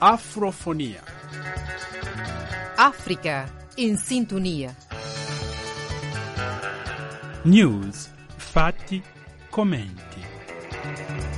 Afrofonia. 0.00 1.02
Africa 2.76 3.50
in 3.76 3.96
sintonia. 3.96 4.72
News, 7.42 8.08
fatti, 8.36 9.02
commenti. 9.50 11.37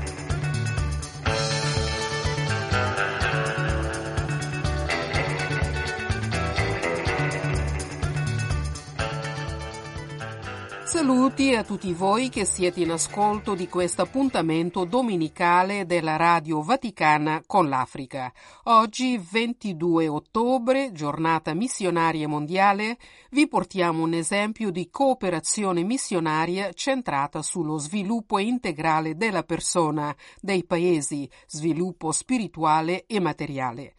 Saluti 11.00 11.54
a 11.54 11.64
tutti 11.64 11.94
voi 11.94 12.28
che 12.28 12.44
siete 12.44 12.80
in 12.80 12.90
ascolto 12.90 13.54
di 13.54 13.68
questo 13.68 14.02
appuntamento 14.02 14.84
domenicale 14.84 15.86
della 15.86 16.16
Radio 16.16 16.60
Vaticana 16.60 17.42
con 17.46 17.70
l'Africa. 17.70 18.30
Oggi, 18.64 19.16
22 19.18 20.08
ottobre, 20.08 20.92
giornata 20.92 21.54
missionaria 21.54 22.28
mondiale, 22.28 22.98
vi 23.30 23.48
portiamo 23.48 24.02
un 24.02 24.12
esempio 24.12 24.70
di 24.70 24.90
cooperazione 24.90 25.84
missionaria 25.84 26.70
centrata 26.74 27.40
sullo 27.40 27.78
sviluppo 27.78 28.38
integrale 28.38 29.16
della 29.16 29.42
persona, 29.42 30.14
dei 30.38 30.64
paesi, 30.64 31.26
sviluppo 31.46 32.12
spirituale 32.12 33.06
e 33.06 33.20
materiale. 33.20 33.94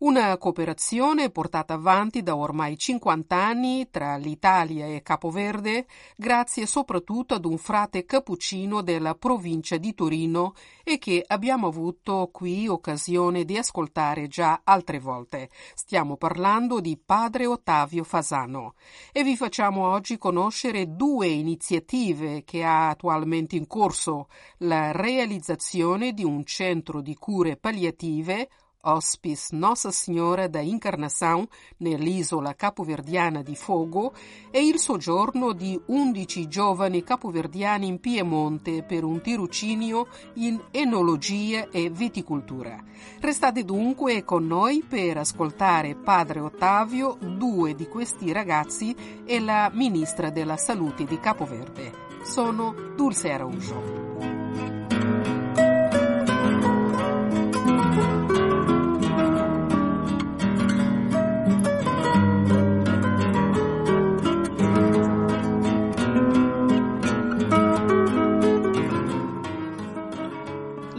Una 0.00 0.38
cooperazione 0.38 1.28
portata 1.28 1.74
avanti 1.74 2.22
da 2.22 2.34
ormai 2.34 2.78
50 2.78 3.36
anni 3.36 3.88
tra 3.90 4.16
l'Italia 4.16 4.86
e 4.86 5.02
Capoverde, 5.02 5.86
grazie 6.16 6.64
soprattutto 6.64 7.34
ad 7.34 7.44
un 7.44 7.58
frate 7.58 8.06
cappuccino 8.06 8.80
della 8.80 9.14
provincia 9.14 9.76
di 9.76 9.94
Torino 9.94 10.54
e 10.82 10.96
che 10.96 11.22
abbiamo 11.26 11.66
avuto 11.66 12.30
qui 12.32 12.66
occasione 12.66 13.44
di 13.44 13.58
ascoltare 13.58 14.26
già 14.26 14.62
altre 14.64 14.98
volte. 14.98 15.50
Stiamo 15.74 16.16
parlando 16.16 16.80
di 16.80 16.96
padre 16.96 17.44
Ottavio 17.44 18.02
Fasano 18.02 18.76
e 19.12 19.22
vi 19.22 19.36
facciamo 19.36 19.90
oggi 19.90 20.16
conoscere 20.16 20.96
due 20.96 21.26
iniziative 21.26 22.42
che 22.44 22.64
ha 22.64 22.88
attualmente 22.88 23.56
in 23.56 23.66
corso, 23.66 24.28
la 24.60 24.92
realizzazione 24.92 26.14
di 26.14 26.24
un 26.24 26.42
centro 26.44 27.02
di 27.02 27.14
cure 27.16 27.58
palliative 27.58 28.48
Hospice 28.82 29.54
Nossa 29.54 29.90
Signora 29.90 30.48
da 30.48 30.60
Incarnação 30.60 31.46
nell'isola 31.78 32.54
capoverdiana 32.54 33.42
di 33.42 33.54
Fogo 33.54 34.12
e 34.50 34.64
il 34.64 34.78
soggiorno 34.78 35.52
di 35.52 35.78
11 35.86 36.48
giovani 36.48 37.02
capoverdiani 37.02 37.86
in 37.86 38.00
Piemonte 38.00 38.82
per 38.82 39.04
un 39.04 39.20
tirocinio 39.20 40.06
in 40.34 40.60
enologia 40.70 41.68
e 41.70 41.90
viticoltura. 41.90 42.82
Restate 43.20 43.64
dunque 43.64 44.24
con 44.24 44.46
noi 44.46 44.82
per 44.86 45.18
ascoltare 45.18 45.94
Padre 45.94 46.40
Ottavio, 46.40 47.18
due 47.20 47.74
di 47.74 47.86
questi 47.86 48.32
ragazzi 48.32 48.94
e 49.24 49.40
la 49.40 49.70
Ministra 49.72 50.30
della 50.30 50.56
Salute 50.56 51.04
di 51.04 51.18
Capoverde. 51.18 52.08
Sono 52.22 52.74
Dulce 52.94 53.30
Araujo. 53.30 54.29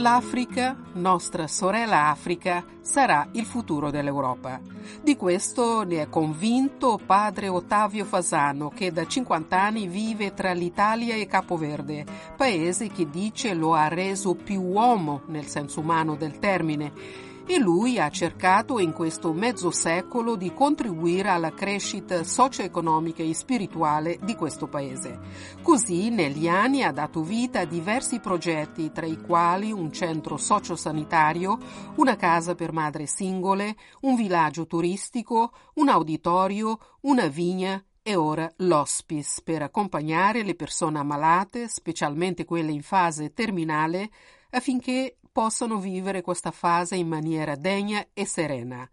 L'Africa, 0.02 0.76
nostra 0.94 1.46
sorella 1.46 2.08
Africa, 2.08 2.66
sarà 2.82 3.30
il 3.34 3.46
futuro 3.46 3.92
dell'Europa. 3.92 4.60
Di 5.00 5.16
questo 5.16 5.84
ne 5.84 6.02
è 6.02 6.10
convinto 6.10 7.00
padre 7.06 7.50
Ottavio 7.50 8.04
Fasano, 8.04 8.70
che 8.70 8.92
da 8.92 9.06
50 9.06 9.62
anni 9.62 9.88
vive 9.88 10.34
tra 10.34 10.54
l'Italia 10.54 11.14
e 11.14 11.28
Capoverde, 11.28 12.04
paese 12.36 12.88
che 12.88 13.12
dice 13.12 13.54
lo 13.54 13.76
ha 13.76 13.90
reso 13.90 14.34
più 14.34 14.64
uomo 14.64 15.22
nel 15.28 15.46
senso 15.46 15.82
umano 15.82 16.16
del 16.16 16.40
termine 16.40 17.30
e 17.54 17.60
lui 17.60 18.00
ha 18.00 18.10
cercato 18.10 18.80
in 18.80 18.94
questo 18.94 19.34
mezzo 19.34 19.72
secolo 19.72 20.38
di 20.38 20.54
contribuire 20.54 21.28
alla 21.28 21.54
crescita 21.54 22.24
socio-economica 22.24 23.24
e 23.24 23.34
spirituale 23.34 24.18
di 24.22 24.36
questo 24.36 24.68
paese. 24.68 25.20
Così 25.62 26.12
negli 26.12 26.48
anni 26.48 26.82
ha 26.82 26.94
dato 26.94 27.24
vita 27.24 27.60
a 27.60 27.66
diversi 27.66 28.22
progetti, 28.22 28.94
tra 28.94 29.06
i 29.06 29.20
quali 29.20 29.74
un 29.74 29.92
centro 29.92 30.38
sociosanitario, 30.38 31.58
una 31.96 32.16
casa 32.16 32.56
per 32.56 32.72
madri 32.72 33.06
singole, 33.06 33.76
un 34.02 34.16
villaggio 34.16 34.66
turistico, 34.66 35.52
un 35.74 35.90
auditorio, 35.90 36.80
una 37.02 37.28
vigna 37.28 37.84
e 38.02 38.16
ora 38.16 38.50
l'hospice 38.60 39.42
per 39.44 39.62
accompagnare 39.62 40.44
le 40.44 40.56
persone 40.56 41.00
ammalate, 41.00 41.68
specialmente 41.68 42.46
quelle 42.46 42.72
in 42.72 42.82
fase 42.82 43.34
terminale, 43.34 44.10
affinché 44.52 45.18
possano 45.32 45.80
vivere 45.80 46.22
questa 46.22 46.52
fase 46.52 46.96
in 46.96 47.08
maniera 47.08 47.56
degna 47.56 48.06
e 48.14 48.26
serena. 48.26 48.90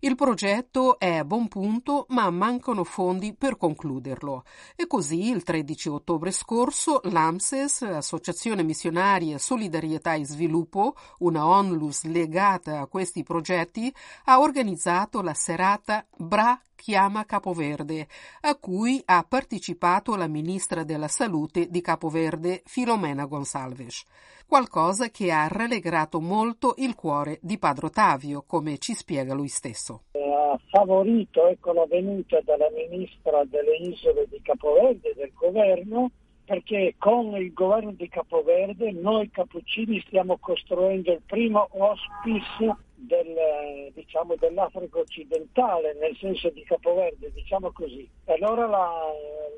Il 0.00 0.14
progetto 0.14 0.98
è 0.98 1.16
a 1.16 1.24
buon 1.24 1.48
punto, 1.48 2.04
ma 2.10 2.28
mancano 2.30 2.84
fondi 2.84 3.34
per 3.34 3.56
concluderlo. 3.56 4.44
E 4.76 4.86
così, 4.86 5.30
il 5.30 5.42
13 5.42 5.88
ottobre 5.88 6.30
scorso, 6.32 7.00
l'AMSES, 7.04 7.82
Associazione 7.82 8.62
Missionaria 8.62 9.38
Solidarietà 9.38 10.12
e 10.12 10.26
Sviluppo, 10.26 10.94
una 11.20 11.46
onlus 11.46 12.04
legata 12.04 12.80
a 12.80 12.86
questi 12.86 13.22
progetti, 13.22 13.92
ha 14.24 14.38
organizzato 14.38 15.22
la 15.22 15.34
serata 15.34 16.06
Bra 16.14 16.60
chiama 16.76 17.24
Capoverde, 17.24 18.06
a 18.42 18.56
cui 18.56 19.02
ha 19.04 19.26
partecipato 19.28 20.14
la 20.14 20.28
ministra 20.28 20.84
della 20.84 21.08
Salute 21.08 21.68
di 21.68 21.80
Capoverde, 21.80 22.62
Filomena 22.64 23.24
Gonsalves. 23.24 24.04
Qualcosa 24.46 25.08
che 25.08 25.32
ha 25.32 25.48
rallegrato 25.48 26.20
molto 26.20 26.74
il 26.76 26.94
cuore 26.94 27.40
di 27.42 27.58
Padre 27.58 27.86
Ottavio, 27.86 28.44
come 28.46 28.78
ci 28.78 28.94
spiega 28.94 29.34
lui 29.34 29.48
stesso. 29.48 30.02
Ha 30.12 30.56
favorito 30.70 31.48
ecco, 31.48 31.72
la 31.72 31.86
venuta 31.86 32.38
della 32.42 32.70
ministra 32.70 33.44
delle 33.44 33.76
isole 33.76 34.26
di 34.28 34.40
Capoverde 34.40 35.14
del 35.16 35.32
governo 35.34 36.10
perché 36.46 36.94
con 36.96 37.34
il 37.36 37.52
governo 37.52 37.90
di 37.90 38.08
Capoverde 38.08 38.92
noi 38.92 39.28
cappuccini 39.30 40.00
stiamo 40.06 40.38
costruendo 40.38 41.12
il 41.12 41.20
primo 41.26 41.68
hospice 41.72 42.76
del, 42.94 43.90
diciamo, 43.92 44.36
dell'Africa 44.36 45.00
occidentale, 45.00 45.94
nel 46.00 46.16
senso 46.16 46.48
di 46.50 46.62
Capoverde, 46.62 47.32
diciamo 47.34 47.72
così. 47.72 48.08
E 48.24 48.34
allora 48.34 48.66
la, 48.66 48.90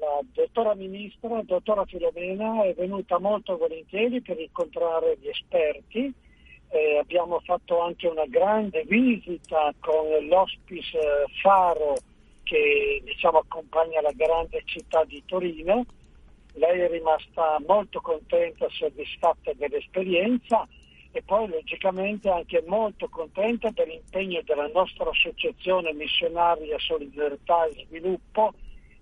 la 0.00 0.21
dottora 0.32 0.75
ministra, 0.75 1.28
la 1.28 1.43
dottora 1.43 1.84
Filomena, 1.84 2.65
è 2.65 2.72
venuta 2.72 3.19
molto 3.19 3.59
volentieri 3.59 4.22
per 4.22 4.41
incontrare 4.41 5.19
gli 5.21 5.28
esperti. 5.28 6.12
Eh, 6.71 6.98
abbiamo 6.98 7.38
fatto 7.41 7.81
anche 7.81 8.09
una 8.09 8.27
grande 8.27 8.84
visita 8.87 9.72
con 9.78 10.06
l'hospice 10.27 10.98
Faro 11.43 11.97
che 12.43 13.03
diciamo, 13.04 13.38
accompagna 13.38 14.00
la 14.00 14.12
grande 14.12 14.62
città 14.65 15.04
di 15.04 15.22
Torino. 15.27 15.84
Lei 16.58 16.80
è 16.80 16.88
rimasta 16.88 17.62
molto 17.66 18.00
contenta 18.00 18.66
e 18.66 18.70
soddisfatta 18.70 19.52
dell'esperienza 19.54 20.66
e 21.12 21.22
poi 21.22 21.48
logicamente 21.48 22.28
anche 22.28 22.62
molto 22.66 23.08
contenta 23.08 23.70
dell'impegno 23.70 24.42
della 24.44 24.68
nostra 24.68 25.08
associazione 25.08 25.92
missionaria 25.92 26.78
Solidarietà 26.78 27.64
e 27.66 27.86
Sviluppo 27.86 28.52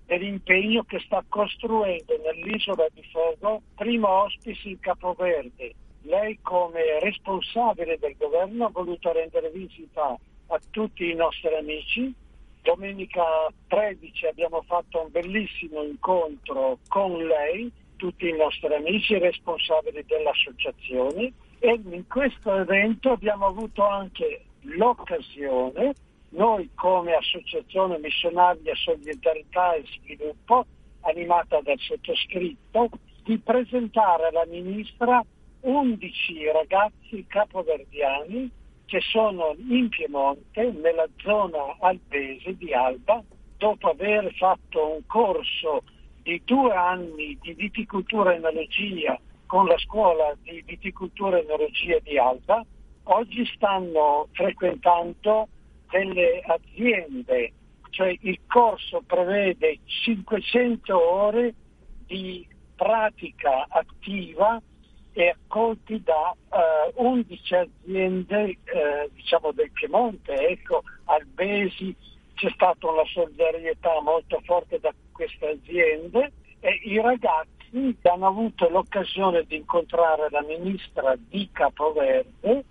dell'impegno 0.05 0.85
che 0.85 1.01
sta 1.01 1.25
costruendo 1.29 2.15
nell'isola 2.23 2.87
di 2.93 3.03
Fogo 3.11 3.63
primo 3.75 4.09
hospice 4.09 4.69
in 4.69 4.79
Capoverde. 4.79 5.75
Lei 6.03 6.39
come 6.43 7.01
responsabile 7.01 7.99
del 7.99 8.17
governo 8.17 8.67
ha 8.67 8.71
voluto 8.71 9.13
rendere 9.13 9.51
visita 9.51 10.17
a 10.49 10.61
tutti 10.71 11.11
i 11.11 11.15
nostri 11.15 11.55
amici. 11.55 12.15
Domenica 12.67 13.23
13 13.69 14.27
abbiamo 14.27 14.61
fatto 14.67 15.03
un 15.03 15.11
bellissimo 15.13 15.85
incontro 15.85 16.81
con 16.89 17.17
lei, 17.25 17.71
tutti 17.95 18.29
i 18.29 18.37
nostri 18.37 18.75
amici 18.75 19.17
responsabili 19.19 20.05
dell'associazione. 20.05 21.33
E 21.61 21.81
in 21.85 22.05
questo 22.09 22.57
evento 22.57 23.13
abbiamo 23.13 23.47
avuto 23.47 23.87
anche 23.87 24.47
l'occasione, 24.63 25.95
noi 26.31 26.69
come 26.75 27.13
Associazione 27.13 28.01
Missionaria 28.01 28.75
Solidarietà 28.75 29.75
e 29.75 29.85
Sviluppo, 30.01 30.67
animata 31.03 31.61
dal 31.61 31.79
sottoscritto, 31.79 32.89
di 33.23 33.39
presentare 33.39 34.27
alla 34.27 34.45
Ministra 34.47 35.25
11 35.61 36.51
ragazzi 36.51 37.25
capoverdiani 37.29 38.51
che 38.87 39.01
sono 39.01 39.55
in 39.69 39.89
Piemonte, 39.89 40.71
nella 40.73 41.07
zona 41.19 41.77
albese 41.81 42.57
di 42.57 42.73
Alba, 42.73 43.23
dopo 43.59 43.91
aver 43.91 44.33
fatto 44.35 44.95
un 44.95 45.07
corso 45.07 45.83
di 46.23 46.41
due 46.45 46.73
anni 46.73 47.39
di 47.41 47.53
viticoltura 47.55 48.33
e 48.33 48.37
enologia 48.37 49.19
con 49.47 49.67
la 49.67 49.79
scuola 49.79 50.37
di 50.43 50.63
viticoltura 50.67 51.39
e 51.39 51.43
enologia 51.43 51.99
di 52.03 52.19
Alba 52.19 52.65
oggi 53.09 53.45
stanno 53.55 54.29
frequentando 54.33 55.49
delle 55.91 56.43
aziende, 56.45 57.53
cioè 57.91 58.17
il 58.21 58.41
corso 58.47 59.03
prevede 59.07 59.79
500 59.85 61.13
ore 61.13 61.55
di 62.07 62.47
pratica 62.75 63.67
attiva 63.69 64.61
e 65.19 65.29
accolti 65.31 66.03
da 66.03 66.37
eh, 66.53 66.93
11 66.97 67.55
aziende 67.55 68.59
eh, 68.65 69.11
diciamo 69.15 69.51
del 69.53 69.71
Piemonte, 69.71 70.35
ecco, 70.35 70.83
Albesi, 71.05 71.97
c'è 72.35 72.51
stata 72.51 72.91
una 72.91 73.05
solidarietà 73.07 73.99
molto 74.03 74.43
forte 74.45 74.79
da 74.79 74.93
queste 75.13 75.49
aziende 75.49 76.33
e 76.61 76.81
i 76.85 77.01
ragazzi 77.01 77.97
hanno 78.03 78.27
avuto 78.27 78.69
l'occasione 78.69 79.45
di 79.45 79.57
incontrare 79.57 80.29
la 80.29 80.43
ministra 80.43 81.15
di 81.17 81.49
Capoverde 81.51 82.65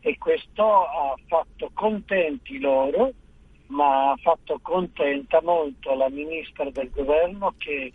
e 0.00 0.16
questo 0.16 0.64
ha 0.64 1.14
fatto 1.26 1.70
contenti 1.74 2.58
loro, 2.58 3.12
ma 3.66 4.12
ha 4.12 4.16
fatto 4.16 4.58
contenta 4.62 5.42
molto 5.42 5.94
la 5.94 6.08
ministra 6.08 6.70
del 6.70 6.88
governo 6.88 7.54
che 7.58 7.92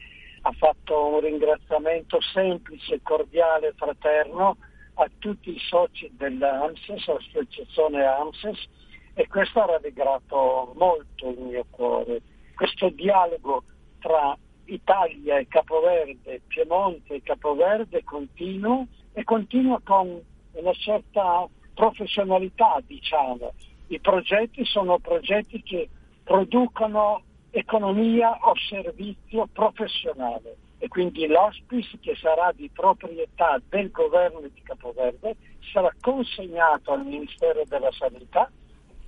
ha 0.47 0.51
fatto 0.51 1.07
un 1.07 1.21
ringraziamento 1.21 2.21
semplice, 2.21 3.01
cordiale, 3.01 3.73
fraterno 3.75 4.57
a 4.93 5.09
tutti 5.17 5.49
i 5.49 5.57
soci 5.59 6.09
dell'AMSES, 6.13 7.07
l'associazione 7.07 8.05
AMSES, 8.05 8.67
e 9.15 9.27
questo 9.27 9.61
ha 9.61 9.65
rallegrato 9.65 10.71
molto 10.75 11.29
il 11.29 11.39
mio 11.39 11.65
cuore. 11.71 12.21
Questo 12.53 12.89
dialogo 12.89 13.63
tra 13.99 14.37
Italia 14.65 15.39
e 15.39 15.47
Capoverde, 15.47 16.41
Piemonte 16.45 17.15
e 17.15 17.21
Capoverde 17.23 18.03
continua 18.03 18.85
e 19.13 19.23
continua 19.23 19.81
con 19.83 20.21
una 20.51 20.73
certa 20.73 21.47
professionalità, 21.73 22.77
diciamo. 22.85 23.53
I 23.87 23.99
progetti 23.99 24.63
sono 24.63 24.99
progetti 24.99 25.63
che 25.63 25.89
producono 26.23 27.23
economia 27.55 28.37
o 28.41 28.53
servizio 28.57 29.47
professionale. 29.51 30.57
E 30.77 30.89
quindi 30.89 31.25
l'hospice 31.25 31.97
che 31.99 32.15
sarà 32.15 32.51
di 32.51 32.69
proprietà 32.69 33.59
del 33.69 33.89
governo 33.91 34.41
di 34.41 34.61
Capoverde 34.61 35.35
sarà 35.71 35.89
consegnato 36.01 36.91
al 36.91 37.05
Ministero 37.05 37.63
della 37.65 37.91
Sanità 37.93 38.51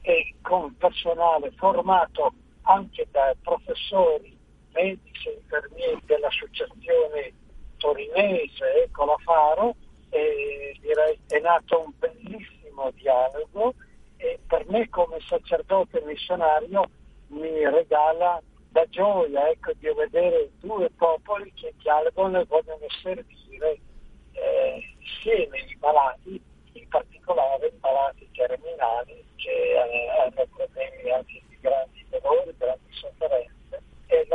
e 0.01 0.33
con 0.41 0.75
personale 0.77 1.51
formato 1.51 2.33
anche 2.61 3.05
da 3.11 3.35
professori, 3.41 4.35
medici 4.73 5.27
e 5.27 5.39
infermieri 5.41 6.01
dell'associazione 6.05 7.33
torinese 7.77 8.85
Ecola 8.85 9.15
Faro 9.23 9.75
e 10.09 10.75
direi 10.79 11.19
è 11.27 11.39
nato 11.39 11.83
un 11.85 11.91
bellissimo 11.99 12.91
dialogo 12.95 13.73
e 14.15 14.39
per 14.47 14.65
me 14.69 14.87
come 14.89 15.19
sacerdote 15.19 16.01
missionario 16.05 16.89
mi 17.27 17.69
regala 17.69 18.41
la 18.71 18.85
gioia 18.89 19.49
ecco, 19.49 19.73
di 19.73 19.89
vedere 19.95 20.51
due 20.59 20.89
popoli 20.91 21.51
che 21.53 21.73
dialogano 21.77 22.39
e 22.39 22.45
vogliono 22.45 22.85
servire 23.01 23.79
eh, 24.33 24.95
insieme 24.99 25.59
i 25.59 25.77
malati, 25.79 26.41
in 26.73 26.87
particolare 26.89 27.67
i 27.67 27.77
malati 27.81 28.29
terminali 28.33 29.25
che 29.35 29.49
eh, 29.49 30.09
hanno 30.19 30.45
problemi 30.55 31.11
anche 31.11 31.41
di 31.47 31.57
grandi 31.59 32.05
dolori, 32.09 32.53
grandi 32.57 32.91
sofferenze 32.91 33.81
e 34.07 34.27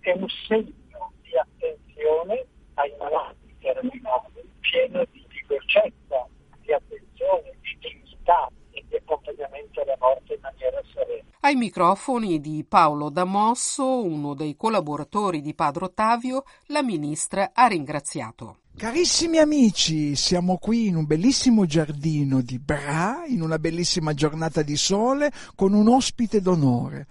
è 0.00 0.12
un 0.12 0.28
segno 0.46 1.12
di 1.22 1.36
attenzione 1.36 2.46
ai 2.74 2.94
malati 2.98 3.56
terminali 3.60 4.48
pieno 4.60 5.04
di 5.12 5.24
dolcezza, 5.46 6.26
di 6.60 6.72
attenzione, 6.72 7.56
di 7.60 7.78
dignità 7.78 8.48
e 8.72 8.84
di 8.88 8.96
accompagnamento 8.96 9.80
alla 9.82 9.96
morte 9.98 10.34
in 10.34 10.40
maniera 10.40 10.82
serena. 10.92 11.35
Ai 11.46 11.54
microfoni 11.54 12.40
di 12.40 12.64
Paolo 12.68 13.08
Damosso, 13.08 14.02
uno 14.02 14.34
dei 14.34 14.56
collaboratori 14.56 15.40
di 15.40 15.54
Padre 15.54 15.84
Ottavio, 15.84 16.42
la 16.70 16.82
ministra 16.82 17.52
ha 17.54 17.68
ringraziato. 17.68 18.62
Carissimi 18.76 19.38
amici, 19.38 20.16
siamo 20.16 20.56
qui 20.56 20.88
in 20.88 20.96
un 20.96 21.04
bellissimo 21.04 21.64
giardino 21.64 22.40
di 22.40 22.58
Bra, 22.58 23.22
in 23.28 23.42
una 23.42 23.60
bellissima 23.60 24.12
giornata 24.12 24.62
di 24.62 24.76
sole, 24.76 25.30
con 25.54 25.72
un 25.72 25.86
ospite 25.86 26.40
d'onore, 26.40 27.06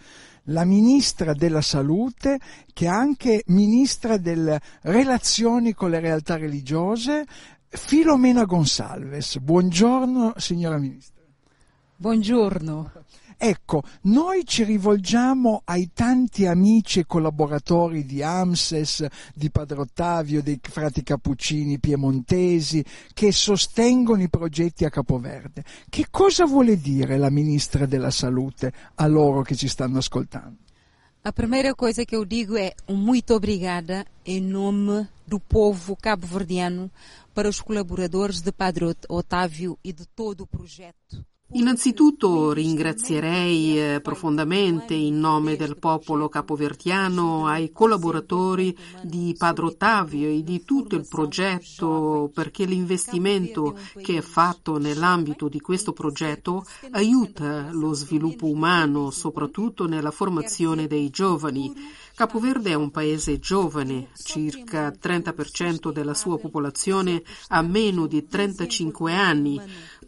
la 0.47 0.65
ministra 0.65 1.33
della 1.33 1.61
salute, 1.61 2.37
che 2.73 2.87
è 2.87 2.89
anche 2.89 3.41
ministra 3.45 4.17
delle 4.17 4.59
relazioni 4.81 5.73
con 5.73 5.91
le 5.91 6.01
realtà 6.01 6.35
religiose, 6.35 7.25
Filomena 7.69 8.43
Gonsalves. 8.43 9.39
Buongiorno, 9.39 10.33
signora 10.35 10.77
ministra. 10.77 11.23
Buongiorno. 11.95 12.91
Ecco, 13.37 13.83
noi 14.03 14.45
ci 14.45 14.63
rivolgiamo 14.63 15.61
ai 15.65 15.91
tanti 15.93 16.45
amici 16.45 16.99
e 16.99 17.05
collaboratori 17.05 18.05
di 18.05 18.23
AMSES, 18.23 19.05
di 19.33 19.49
Padre 19.49 19.81
Ottavio, 19.81 20.41
dei 20.41 20.59
frati 20.61 21.03
cappuccini 21.03 21.79
piemontesi, 21.79 22.83
che 23.13 23.31
sostengono 23.31 24.21
i 24.21 24.29
progetti 24.29 24.85
a 24.85 24.89
Capoverde. 24.89 25.63
Che 25.89 26.07
cosa 26.09 26.45
vuole 26.45 26.77
dire 26.77 27.17
la 27.17 27.29
Ministra 27.29 27.85
della 27.85 28.11
Salute 28.11 28.71
a 28.95 29.07
loro 29.07 29.41
che 29.41 29.55
ci 29.55 29.67
stanno 29.67 29.97
ascoltando? 29.97 30.63
A 31.27 31.31
primeira 31.31 31.73
coisa 31.73 32.05
que 32.05 32.15
eu 32.15 32.23
digo 32.23 32.55
é 32.55 32.75
um 32.87 32.95
muito 32.95 33.33
obrigada 33.33 34.05
em 34.23 34.39
nome 34.39 35.07
do 35.25 35.39
povo 35.39 35.95
cabo-verdiano 35.95 36.91
para 37.33 37.49
os 37.49 37.59
colaboradores 37.59 38.41
de 38.41 38.51
Padre 38.51 38.95
Otávio 39.09 39.75
e 39.83 39.91
de 39.91 40.05
todo 40.05 40.41
o 40.41 40.47
projeto. 40.47 41.25
Innanzitutto 41.51 42.53
ringrazierei 42.53 43.79
eh, 43.79 44.01
profondamente 44.01 44.95
in 44.95 45.19
nome 45.19 45.55
del 45.55 45.77
popolo 45.77 46.27
capovertiano 46.27 47.45
ai 47.45 47.71
collaboratori 47.71 48.75
di 49.03 49.35
Padre 49.37 49.67
Ottavio 49.67 50.27
e 50.27 50.43
di 50.43 50.65
tutto 50.65 50.95
il 50.95 51.07
progetto 51.07 52.31
perché 52.33 52.65
l'investimento 52.65 53.77
che 54.01 54.17
è 54.17 54.21
fatto 54.21 54.79
nell'ambito 54.79 55.47
di 55.47 55.59
questo 55.59 55.93
progetto 55.93 56.65
aiuta 56.89 57.69
lo 57.71 57.93
sviluppo 57.93 58.47
umano, 58.47 59.11
soprattutto 59.11 59.87
nella 59.87 60.11
formazione 60.11 60.87
dei 60.87 61.11
giovani. 61.11 61.71
Capoverde 62.15 62.71
è 62.71 62.75
un 62.75 62.91
paese 62.91 63.39
giovane, 63.39 64.07
circa 64.15 64.87
30% 64.87 65.91
della 65.91 66.13
sua 66.13 66.39
popolazione 66.39 67.21
ha 67.49 67.61
meno 67.61 68.07
di 68.07 68.25
35 68.25 69.13
anni. 69.13 69.61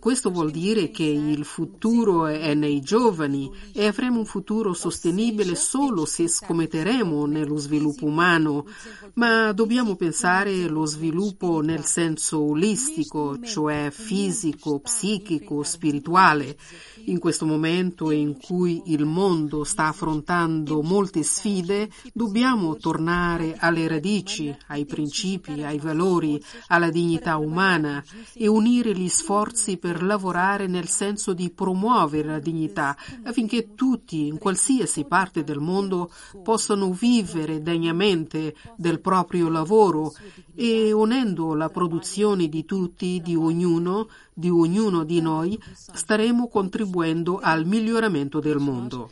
Questo 0.07 0.31
vuol 0.31 0.51
dire 0.51 0.89
che 0.89 1.03
il 1.03 1.43
futuro 1.43 2.27
è 2.27 2.53
nei 2.53 2.79
giovani 2.79 3.51
e 3.73 3.87
avremo 3.87 4.19
un 4.19 4.25
futuro 4.25 4.71
sostenibile 4.71 5.53
solo 5.53 6.05
se 6.05 6.29
scommetteremo 6.29 7.25
nello 7.25 7.57
sviluppo 7.57 8.05
umano, 8.05 8.65
ma 9.15 9.51
dobbiamo 9.51 9.97
pensare 9.97 10.63
allo 10.63 10.85
sviluppo 10.85 11.59
nel 11.59 11.83
senso 11.83 12.39
olistico, 12.39 13.37
cioè 13.41 13.89
fisico, 13.91 14.79
psichico, 14.79 15.61
spirituale. 15.63 16.57
In 17.07 17.19
questo 17.19 17.45
momento 17.45 18.09
in 18.09 18.37
cui 18.37 18.83
il 18.85 19.03
mondo 19.03 19.65
sta 19.65 19.87
affrontando 19.87 20.81
molte 20.83 21.21
sfide, 21.23 21.89
dobbiamo 22.13 22.77
tornare 22.77 23.57
alle 23.59 23.89
radici, 23.89 24.55
ai 24.67 24.85
principi, 24.85 25.63
ai 25.63 25.79
valori, 25.79 26.41
alla 26.67 26.89
dignità 26.89 27.35
umana 27.35 28.01
e 28.33 28.47
unire 28.47 28.93
gli 28.93 29.09
sforzi 29.09 29.75
per 29.75 29.95
lavorare 30.03 30.67
nel 30.67 30.87
senso 30.87 31.33
di 31.33 31.49
promuovere 31.51 32.27
la 32.29 32.39
dignità 32.39 32.95
affinché 33.23 33.73
tutti, 33.75 34.27
in 34.27 34.37
qualsiasi 34.37 35.05
parte 35.05 35.43
del 35.43 35.59
mondo, 35.59 36.11
possano 36.43 36.91
vivere 36.91 37.61
degnamente 37.61 38.55
del 38.75 38.99
proprio 38.99 39.49
lavoro 39.49 40.13
e 40.55 40.91
unendo 40.91 41.53
la 41.53 41.69
produzione 41.69 42.47
di 42.47 42.65
tutti, 42.65 43.21
di 43.23 43.35
ognuno, 43.35 44.07
di 44.33 44.49
ognuno 44.49 45.03
di 45.03 45.21
noi, 45.21 45.59
staremo 45.73 46.47
contribuendo 46.47 47.39
al 47.41 47.65
miglioramento 47.65 48.39
del 48.39 48.57
mondo. 48.57 49.11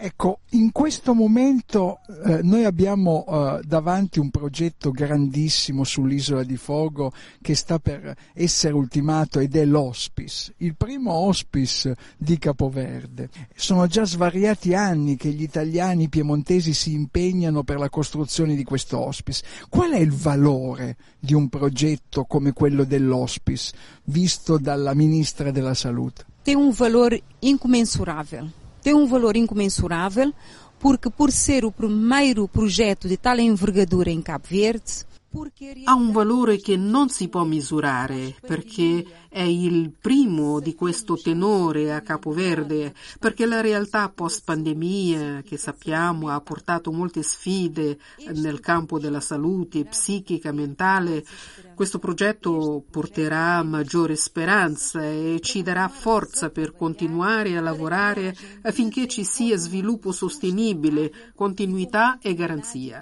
Ecco, 0.00 0.42
in 0.50 0.70
questo 0.70 1.12
momento 1.12 1.98
eh, 2.24 2.38
noi 2.44 2.64
abbiamo 2.64 3.24
eh, 3.26 3.62
davanti 3.64 4.20
un 4.20 4.30
progetto 4.30 4.92
grandissimo 4.92 5.82
sull'isola 5.82 6.44
di 6.44 6.56
Fogo 6.56 7.12
che 7.42 7.56
sta 7.56 7.80
per 7.80 8.14
essere 8.32 8.74
ultimato 8.74 9.40
ed 9.40 9.56
è 9.56 9.64
l'hospice, 9.64 10.54
il 10.58 10.76
primo 10.76 11.10
hospice 11.10 11.96
di 12.16 12.38
Capoverde. 12.38 13.28
Sono 13.56 13.88
già 13.88 14.04
svariati 14.04 14.72
anni 14.72 15.16
che 15.16 15.30
gli 15.30 15.42
italiani 15.42 16.08
piemontesi 16.08 16.74
si 16.74 16.92
impegnano 16.92 17.64
per 17.64 17.78
la 17.78 17.88
costruzione 17.88 18.54
di 18.54 18.62
questo 18.62 19.00
hospice. 19.00 19.42
Qual 19.68 19.90
è 19.90 19.98
il 19.98 20.12
valore 20.12 20.96
di 21.18 21.34
un 21.34 21.48
progetto 21.48 22.22
come 22.22 22.52
quello 22.52 22.84
dell'hospice, 22.84 23.74
visto 24.04 24.58
dalla 24.58 24.94
Ministra 24.94 25.50
della 25.50 25.74
Salute? 25.74 26.24
Tem 26.44 26.56
um 26.56 26.70
valor 26.70 27.20
incomensurável 27.40 28.52
tem 28.88 28.94
um 28.94 29.06
valor 29.06 29.36
incomensurável, 29.36 30.32
porque 30.78 31.10
por 31.10 31.30
ser 31.30 31.62
o 31.66 31.70
primeiro 31.70 32.48
projeto 32.48 33.06
de 33.06 33.18
tal 33.18 33.38
envergadura 33.38 34.10
em 34.10 34.22
Cabo 34.22 34.46
Verde, 34.48 35.04
ha 35.84 35.94
un 35.94 36.10
valore 36.10 36.56
che 36.56 36.74
non 36.78 37.10
si 37.10 37.28
può 37.28 37.44
misurare 37.44 38.34
perché 38.40 39.04
è 39.04 39.28
è 39.28 39.42
il 39.42 39.92
primo 39.92 40.58
di 40.58 40.74
questo 40.74 41.16
tenore 41.16 41.92
a 41.92 42.00
Capoverde, 42.00 42.94
perché 43.20 43.44
la 43.44 43.60
realtà 43.60 44.08
post-pandemia, 44.08 45.42
che 45.42 45.56
sappiamo 45.56 46.30
ha 46.30 46.40
portato 46.40 46.90
molte 46.90 47.22
sfide 47.22 47.98
nel 48.32 48.60
campo 48.60 48.98
della 48.98 49.20
salute 49.20 49.84
psichica, 49.84 50.50
mentale, 50.50 51.24
questo 51.78 52.00
progetto 52.00 52.82
porterà 52.90 53.62
maggiore 53.62 54.16
speranza 54.16 55.00
e 55.00 55.38
ci 55.40 55.62
darà 55.62 55.86
forza 55.86 56.50
per 56.50 56.74
continuare 56.74 57.56
a 57.56 57.60
lavorare 57.60 58.34
affinché 58.62 59.06
ci 59.06 59.22
sia 59.22 59.56
sviluppo 59.56 60.10
sostenibile, 60.10 61.32
continuità 61.36 62.18
e 62.20 62.34
garanzia. 62.34 63.00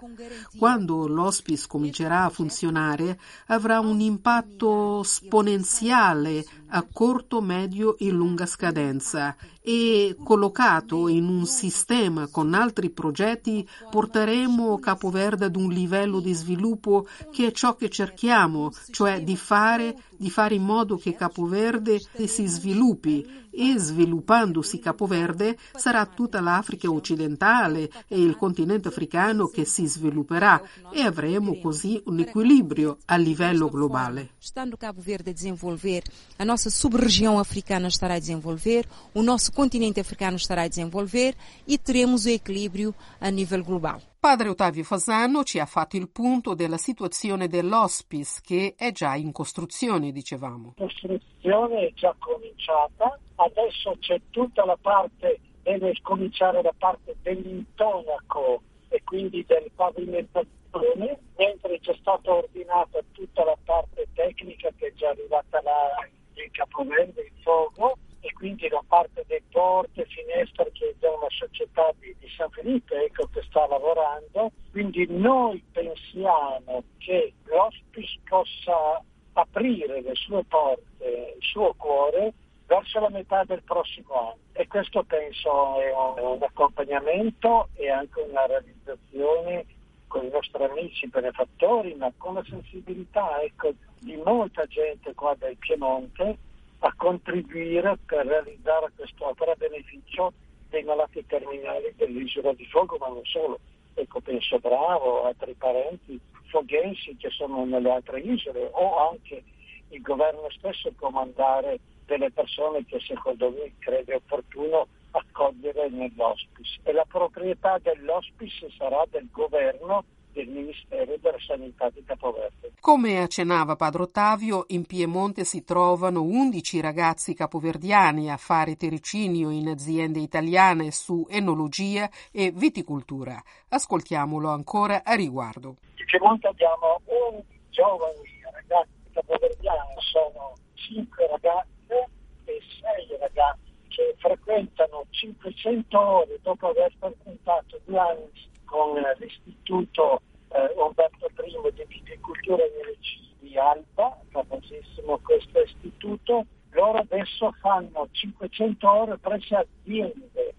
Quando 0.59 1.09
l'hospice 1.09 1.67
comincerà 1.67 2.25
a 2.25 2.29
funzionare 2.29 3.19
avrà 3.47 3.81
un 3.81 3.99
impatto 3.99 5.01
esponenziale 5.01 6.45
a 6.69 6.87
corto, 6.93 7.41
medio 7.41 7.97
e 7.97 8.11
lunga 8.11 8.45
scadenza 8.45 9.35
e 9.69 10.15
collocato 10.23 11.09
in 11.09 11.27
un 11.27 11.45
sistema 11.45 12.29
con 12.29 12.55
altri 12.55 12.91
progetti 12.91 13.69
porteremo 13.91 14.79
Capoverde 14.79 15.47
ad 15.47 15.57
un 15.57 15.71
livello 15.71 16.21
di 16.21 16.33
sviluppo 16.35 17.09
che 17.33 17.49
è 17.49 17.51
ciò 17.51 17.75
che 17.75 17.89
cerchiamo, 17.89 18.71
cioè 18.93 19.25
di 19.25 19.37
fare, 19.37 19.97
di 20.19 20.31
fare 20.31 20.55
in 20.55 20.63
modo 20.63 20.97
che 20.97 21.15
Capoverde 21.15 22.01
si 22.27 22.47
sviluppi 22.47 23.45
e 23.57 23.79
sviluppandosi 23.79 24.79
Capoverde 24.79 25.57
sarà 25.75 26.05
tutta 26.05 26.41
l'Africa 26.41 26.91
occidentale 26.91 27.91
e 28.07 28.21
il 28.21 28.37
continente 28.37 28.89
africano 28.89 29.47
che 29.47 29.65
si 29.65 29.87
svilupperà 29.87 30.63
e 30.93 31.01
avremo 31.01 31.59
così 31.59 32.01
un 32.07 32.21
equilibrio 32.21 32.99
a 33.07 33.17
livello 33.17 33.69
globale. 33.71 34.31
Stando 34.39 34.77
Cabo 34.77 35.01
Verde 35.01 35.31
a 35.31 35.33
desenvolver, 35.33 36.03
a 36.37 36.45
nossa 36.45 36.69
sub-região 36.69 37.39
africana 37.39 37.89
estará 37.89 38.15
a 38.15 38.19
desenvolver, 38.19 38.87
o 39.15 39.23
nosso 39.23 39.51
continente 39.53 40.01
africano 40.01 40.37
estará 40.37 40.63
a 40.63 40.69
desenvolver 40.69 41.35
e 41.67 41.79
teremos 41.79 42.27
o 42.27 42.29
equilíbrio 42.29 42.95
a 43.19 43.31
nível 43.31 43.65
global. 43.65 44.03
Padre 44.27 44.49
Ottavio 44.49 44.83
Fasano 44.83 45.45
ci 45.45 45.61
ha 45.61 45.67
fatto 45.67 45.97
il 45.97 46.09
punto 46.11 46.55
della 46.55 46.79
situazione 46.79 47.47
dell'hospice 47.47 48.41
che 48.45 48.75
è 48.77 48.91
già 48.91 49.15
in 49.15 49.31
costruzione, 49.31 50.11
dicevamo. 50.11 50.75
La 50.79 50.85
costruzione 50.85 51.87
è 51.87 51.93
già 51.95 52.13
cominciata, 52.19 53.17
adesso 53.37 53.97
c'è 54.01 54.21
tutta 54.31 54.65
la 54.65 54.77
parte, 54.81 55.39
deve 55.63 55.93
cominciare 56.03 56.61
la 56.61 56.75
parte 56.77 57.15
dell'intonaco 57.23 58.63
e 58.89 59.01
quindi 59.05 59.45
del 59.47 59.71
pavimentazione, 59.73 61.21
mentre 61.37 61.79
c'è 61.79 61.95
stata 62.01 62.35
ordinata 62.35 62.99
tutta 63.13 63.45
la 63.45 63.57
parte 63.63 64.09
tecnica 64.13 64.71
che 64.77 64.89
è 64.89 64.93
già 64.95 65.11
arrivata 65.11 65.63
là 65.63 66.05
in 66.33 66.51
Capoverde, 66.51 67.21
in 67.21 67.43
Fogo, 67.45 67.97
e 68.27 68.33
quindi 68.33 68.67
da 68.69 68.83
parte 68.87 69.25
dei 69.29 69.43
porte, 69.51 70.05
finestre 70.07 70.71
che 70.73 70.97
è 70.99 71.07
una 71.07 71.31
società 71.31 71.93
di, 72.01 72.15
di, 72.19 72.29
San 72.37 72.51
Felipe 72.51 73.05
ecco, 73.05 73.29
che 73.29 73.43
sta 73.43 73.67
lavorando. 73.69 74.51
Quindi 74.73 75.07
noi 75.09 75.63
pensiamo 75.71 76.83
che 76.99 77.35
l'hospice 77.45 78.19
possa 78.29 79.01
aprire 79.35 80.01
le 80.01 80.15
sue 80.15 80.43
porte, 80.45 81.35
il 81.37 81.43
suo 81.43 81.73
cuore 81.77 82.33
verso 82.67 82.99
la 82.99 83.11
metà 83.11 83.45
del 83.45 83.63
prossimo 83.63 84.13
anno 84.13 84.39
e 84.53 84.67
questo 84.67 85.05
penso 85.05 85.81
è 85.81 85.93
un, 85.93 86.33
un 86.33 86.43
accompagnamento 86.43 87.69
e 87.75 87.91
anche 87.91 88.23
una 88.23 88.45
realizzazione 88.47 89.67
con 90.09 90.25
i 90.25 90.31
nostri 90.31 90.65
amici 90.65 91.07
benefattori, 91.07 91.95
ma 91.95 92.11
con 92.17 92.35
la 92.35 92.45
sensibilità 92.49 93.41
ecco, 93.41 93.73
di 94.01 94.17
molta 94.17 94.65
gente 94.67 95.15
qua 95.15 95.35
del 95.39 95.57
Piemonte 95.59 96.39
a 96.81 96.93
contribuire 96.97 97.99
per 98.05 98.27
realizzare 98.27 98.93
quest'opera 98.95 99.53
a 99.53 99.57
beneficio 99.57 100.33
dei 100.69 100.83
malati 100.85 101.25
terminali 101.27 101.93
dell'isola 101.97 102.53
di 102.53 102.67
Fogo, 102.67 102.97
ma 102.99 103.09
non 103.09 103.25
solo. 103.25 103.59
Ecco, 103.95 104.21
penso 104.21 104.59
Bravo, 104.59 105.25
altri 105.25 105.55
parenti 105.55 106.21
foghensi 106.49 107.17
che 107.17 107.31
sono 107.31 107.65
nelle 107.65 107.91
altre 107.91 108.21
isole 108.21 108.69
o 108.73 109.09
anche 109.11 109.43
il 109.89 110.01
governo 110.03 110.49
stesso 110.51 110.93
può 110.93 111.11
mandare 111.11 111.79
delle 112.07 112.31
persone 112.31 112.85
che 112.85 113.01
secondo 113.01 113.51
me 113.51 113.73
crede 113.79 114.15
opportuno 114.15 114.87
accogliere 115.13 115.89
nell'hospice 115.89 116.81
e 116.83 116.93
la 116.93 117.05
proprietà 117.07 117.79
dell'hospice 117.79 118.71
sarà 118.77 119.05
del 119.11 119.29
governo 119.31 120.05
del 120.37 120.49
Ministero 120.49 121.17
della 121.19 121.39
Sanità 121.39 121.89
di 121.89 122.05
Capoverde. 122.05 122.73
Come 122.79 123.23
accennava 123.23 123.75
Padre 123.75 124.03
Ottavio, 124.03 124.67
in 124.69 124.85
Piemonte 124.85 125.45
si 125.45 125.65
trovano 125.65 126.21
11 126.23 126.81
ragazzi 126.81 127.33
capoverdiani 127.33 128.31
a 128.31 128.37
fare 128.37 128.77
tirocinio 128.77 129.49
in 129.49 129.69
aziende 129.69 130.21
italiane 130.21 130.91
su 130.91 131.27
enologia 131.31 132.11
e 132.31 132.51
viticoltura. 132.55 133.43
Ascoltiamolo 133.71 134.51
ancora 134.51 135.03
a 135.05 135.15
riguardo. 135.15 135.77
In 135.97 136.05
Piemonte 136.05 136.49
abbiamo 136.49 137.01
11 137.33 137.47
giovani 137.71 138.21
ragazzi 138.53 138.91
capoverdiani, 139.15 139.95
sono 140.13 140.53
5 140.75 141.27
ragazze 141.29 142.09
e 142.45 142.61
6 143.09 143.19
ragazzi 143.19 143.73
che 143.89 144.15
frequentano 144.19 145.07
500 145.09 145.99
ore 145.99 146.39
dopo 146.43 146.69
aver 146.69 146.93
frequentato 146.99 147.81
due 147.87 147.99
anni 147.99 148.55
con 148.67 148.95
l'istituto 149.19 150.21
eh, 150.49 150.73
Umberto 150.77 151.31
I 151.45 151.73
di 151.75 151.85
viticoltura 151.89 152.63
e 152.63 152.99
di 153.39 153.57
Alba, 153.57 154.19
famosissimo 154.31 155.19
questo 155.23 155.63
istituto, 155.63 156.45
loro 156.71 156.99
adesso 156.99 157.53
fanno 157.61 158.09
500 158.11 158.91
ore 158.91 159.19
presso 159.19 159.57
aziende, 159.57 160.55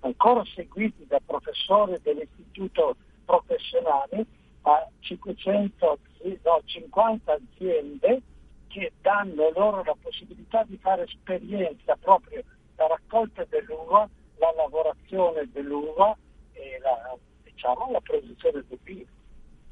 ancora 0.00 0.44
seguiti 0.54 1.06
da 1.06 1.20
professori 1.24 1.98
dell'istituto 2.02 2.96
professionale, 3.24 4.26
a 4.62 4.86
500, 5.00 5.98
no, 6.44 6.60
50 6.64 7.32
aziende 7.32 8.22
che 8.66 8.92
danno 9.00 9.50
loro 9.54 9.82
la 9.84 9.96
possibilità 10.00 10.64
di 10.64 10.76
fare 10.76 11.04
esperienza 11.04 11.96
proprio 11.96 12.42
la 12.76 12.88
raccolta 12.88 13.44
dell'uva, 13.48 14.08
la 14.38 14.52
lavorazione 14.56 15.48
dell'uva 15.52 16.16
diciamo, 17.86 17.92
la 17.92 18.00
produzione 18.00 18.64
del 18.68 18.78
vino. 18.82 19.06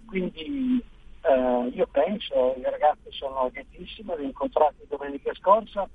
Quindi 0.06 0.84
eh, 1.22 1.68
io 1.72 1.86
penso, 1.90 2.54
i 2.56 2.62
ragazzi 2.62 3.10
sono 3.10 3.50
lietissimi, 3.52 4.14
li 4.16 4.24
ho 4.24 4.26
incontrati 4.26 4.86
domenica 4.88 5.32
scorsa, 5.34 5.88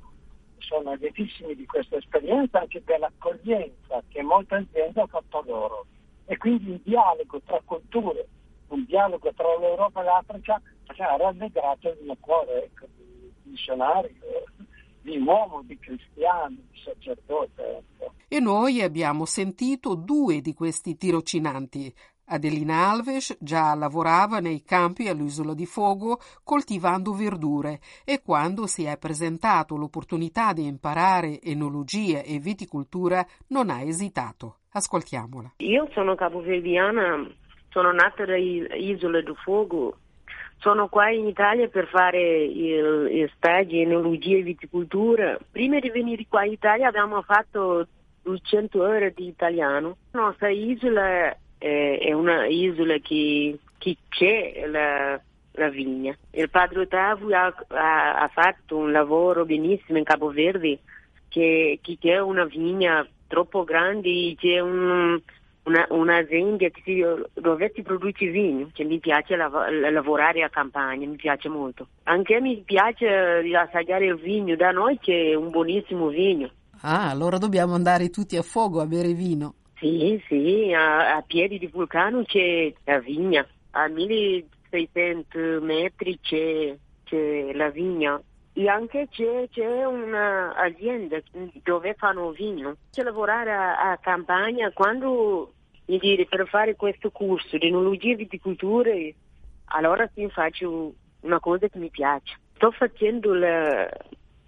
sono 0.58 0.94
lietissimi 0.96 1.56
di 1.56 1.66
questa 1.66 1.98
esperienza, 1.98 2.60
anche 2.60 2.84
dell'accoglienza 2.84 4.04
che 4.10 4.22
molte 4.22 4.56
aziende 4.56 5.00
hanno 5.00 5.08
fatto 5.08 5.44
loro. 5.46 5.86
E 6.26 6.38
quindi 6.38 6.72
un 6.72 6.80
dialogo 6.84 7.42
tra 7.46 7.62
culture, 7.64 8.28
un 8.68 8.86
dialogo 8.86 9.32
tra 9.34 9.58
l'Europa 9.58 10.02
e 10.02 10.04
l'Africa 10.04 10.62
ha 10.98 11.16
rallegrato 11.16 11.90
il 11.90 11.98
mio 12.04 12.18
cuore 12.20 12.66
ecco, 12.66 12.86
di 12.96 13.32
missionario 13.44 14.10
di 15.10 15.18
uomo, 15.18 15.62
di 15.64 15.78
cristiano, 15.80 16.56
di 16.70 16.80
sacerdote. 16.84 17.84
Ecco. 17.98 18.14
E 18.28 18.40
noi 18.40 18.82
abbiamo 18.82 19.26
sentito 19.26 19.96
due 19.96 20.42
di 20.42 20.54
questi 20.54 20.98
tirocinanti. 20.98 21.94
Adelina 22.29 22.89
Alves 22.89 23.36
già 23.39 23.74
lavorava 23.74 24.39
nei 24.39 24.63
campi 24.63 25.07
all'isola 25.07 25.53
di 25.53 25.65
Fogo 25.65 26.19
coltivando 26.43 27.13
verdure 27.13 27.79
e 28.05 28.21
quando 28.21 28.67
si 28.67 28.83
è 28.83 28.98
presentato 28.98 29.75
l'opportunità 29.75 30.53
di 30.53 30.65
imparare 30.65 31.41
enologia 31.41 32.21
e 32.21 32.39
viticoltura 32.39 33.25
non 33.48 33.69
ha 33.69 33.81
esitato. 33.81 34.57
Ascoltiamola. 34.71 35.53
Io 35.57 35.89
sono 35.93 36.13
capoverdiana, 36.15 37.27
sono 37.69 37.91
nata 37.91 38.25
dall'isola 38.25 39.21
di 39.21 39.33
Fogo 39.43 39.98
sono 40.59 40.89
qua 40.89 41.09
in 41.09 41.25
Italia 41.25 41.69
per 41.69 41.88
fare 41.88 42.19
il, 42.43 43.07
il 43.12 43.31
stage 43.36 43.77
enologia 43.77 44.38
e 44.38 44.41
viticoltura. 44.41 45.38
Prima 45.50 45.79
di 45.79 45.89
venire 45.89 46.25
qua 46.27 46.43
in 46.43 46.51
Italia 46.51 46.89
abbiamo 46.89 47.21
fatto 47.21 47.88
200 48.24 48.81
ore 48.81 49.13
di 49.15 49.27
italiano. 49.27 49.95
La 50.12 50.21
nostra 50.21 50.50
isola 50.50 51.33
è, 51.60 52.00
è 52.01 52.13
una 52.13 52.48
isola 52.48 52.98
che, 52.98 53.60
che 53.78 53.98
c'è 54.10 54.66
la, 54.68 55.22
la, 55.51 55.70
vigna. 55.70 56.18
Il 56.32 56.50
padre 56.50 56.82
Ottavio 56.82 57.36
ha, 57.38 57.54
ha, 57.68 58.16
ha, 58.16 58.28
fatto 58.30 58.78
un 58.78 58.92
lavoro 58.92 59.46
benissimo 59.46 60.00
in 60.00 60.04
Capo 60.04 60.32
Verde, 60.32 60.80
che, 61.28 61.78
che 61.84 61.98
c'è 62.01 62.20
una 62.20 62.46
vigna 62.46 63.08
troppo 63.28 63.63
grande, 63.63 64.34
c'è 64.36 64.60
un 64.60 65.22
una, 65.70 65.86
un'azienda 65.89 66.68
si, 66.84 67.04
dove 67.34 67.72
si 67.74 67.82
produce 67.82 68.25
vino, 68.28 68.70
che 68.74 68.84
mi 68.84 69.00
piace 69.00 69.36
lav- 69.36 69.70
lavorare 69.70 70.42
a 70.42 70.50
campagna, 70.50 71.08
mi 71.08 71.16
piace 71.16 71.48
molto. 71.48 71.88
Anche 72.04 72.42
mi 72.42 72.62
piace 72.66 73.08
assaggiare 73.56 74.06
il 74.06 74.16
vino, 74.16 74.56
da 74.56 74.72
noi 74.72 74.98
c'è 75.00 75.36
un 75.36 75.50
buonissimo 75.50 76.08
vino. 76.08 76.50
Ah, 76.82 77.10
allora 77.10 77.38
dobbiamo 77.38 77.74
andare 77.75 78.10
tutti 78.10 78.36
a 78.36 78.42
fuoco 78.42 78.80
a 78.80 78.86
bere 78.86 79.13
vino. 79.13 79.56
Sì, 79.79 80.21
sì, 80.27 80.74
a, 80.74 81.15
a 81.15 81.21
piedi 81.21 81.57
di 81.57 81.67
vulcano 81.67 82.24
c'è 82.24 82.74
la 82.83 83.00
vigna, 83.00 83.48
a 83.71 83.88
1600 83.88 85.62
metri 85.62 86.19
c'è, 86.19 86.75
c'è 87.05 87.53
la 87.53 87.69
vigna 87.69 88.21
e 88.51 88.67
anche 88.67 89.07
c'è, 89.09 89.48
c'è 89.50 89.86
un'azienda 89.86 91.21
dove 91.63 91.93
fanno 91.93 92.31
vino. 92.31 92.75
C'è 92.91 93.03
lavorare 93.03 93.53
a, 93.53 93.91
a 93.91 93.98
campagna 94.00 94.69
quando 94.71 95.53
mi 95.86 95.98
dire 95.98 96.25
per 96.25 96.45
fare 96.50 96.75
questo 96.75 97.09
corso 97.09 97.57
di 97.57 97.67
enologia 97.67 98.12
e 98.12 98.15
viticoltura, 98.15 98.91
allora 99.67 100.09
sì 100.13 100.27
faccio 100.29 100.93
una 101.21 101.39
cosa 101.39 101.69
che 101.69 101.79
mi 101.79 101.89
piace. 101.89 102.38
Sto 102.55 102.71
facendo 102.71 103.33
le 103.33 103.89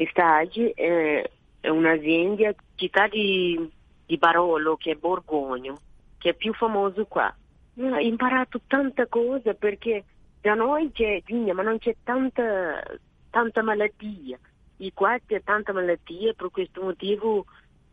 stagi, 0.09 0.69
eh, 0.71 1.31
è 1.61 1.69
un'azienda 1.69 2.53
città 2.75 3.07
di, 3.07 3.71
di 4.11 4.17
Barolo 4.17 4.75
che 4.75 4.91
è 4.91 4.95
Borgogno, 4.95 5.77
che 6.17 6.31
è 6.31 6.33
più 6.33 6.53
famoso 6.53 7.05
qua. 7.05 7.33
Ho 7.77 7.97
imparato 7.97 8.59
tanta 8.67 9.07
cosa 9.07 9.53
perché 9.53 10.03
da 10.41 10.53
noi 10.53 10.91
c'è 10.91 11.21
vigna 11.25 11.53
ma 11.53 11.61
non 11.61 11.77
c'è 11.77 11.95
tanta 12.03 12.83
tanta 13.29 13.63
malattia. 13.63 14.37
I 14.77 14.91
qua 14.93 15.17
c'è 15.25 15.41
tanta 15.43 15.71
malattia, 15.71 16.33
per 16.33 16.49
questo 16.51 16.81
motivo 16.81 17.45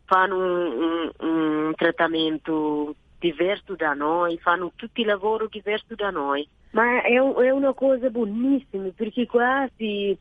fanno 0.03 0.35
un, 0.35 1.11
un, 1.19 1.29
un 1.29 1.73
trattamento 1.75 2.95
diverso 3.17 3.75
da 3.75 3.93
noi, 3.93 4.37
fanno 4.39 4.73
tutti 4.75 4.99
i 4.99 5.05
lavori 5.05 5.47
diversi 5.49 5.95
da 5.95 6.09
noi. 6.09 6.45
Ma 6.71 7.01
è, 7.01 7.13
è 7.13 7.49
una 7.49 7.73
cosa 7.73 8.09
buonissima 8.09 8.89
perché 8.93 9.25
qua 9.25 9.69
si, 9.77 10.17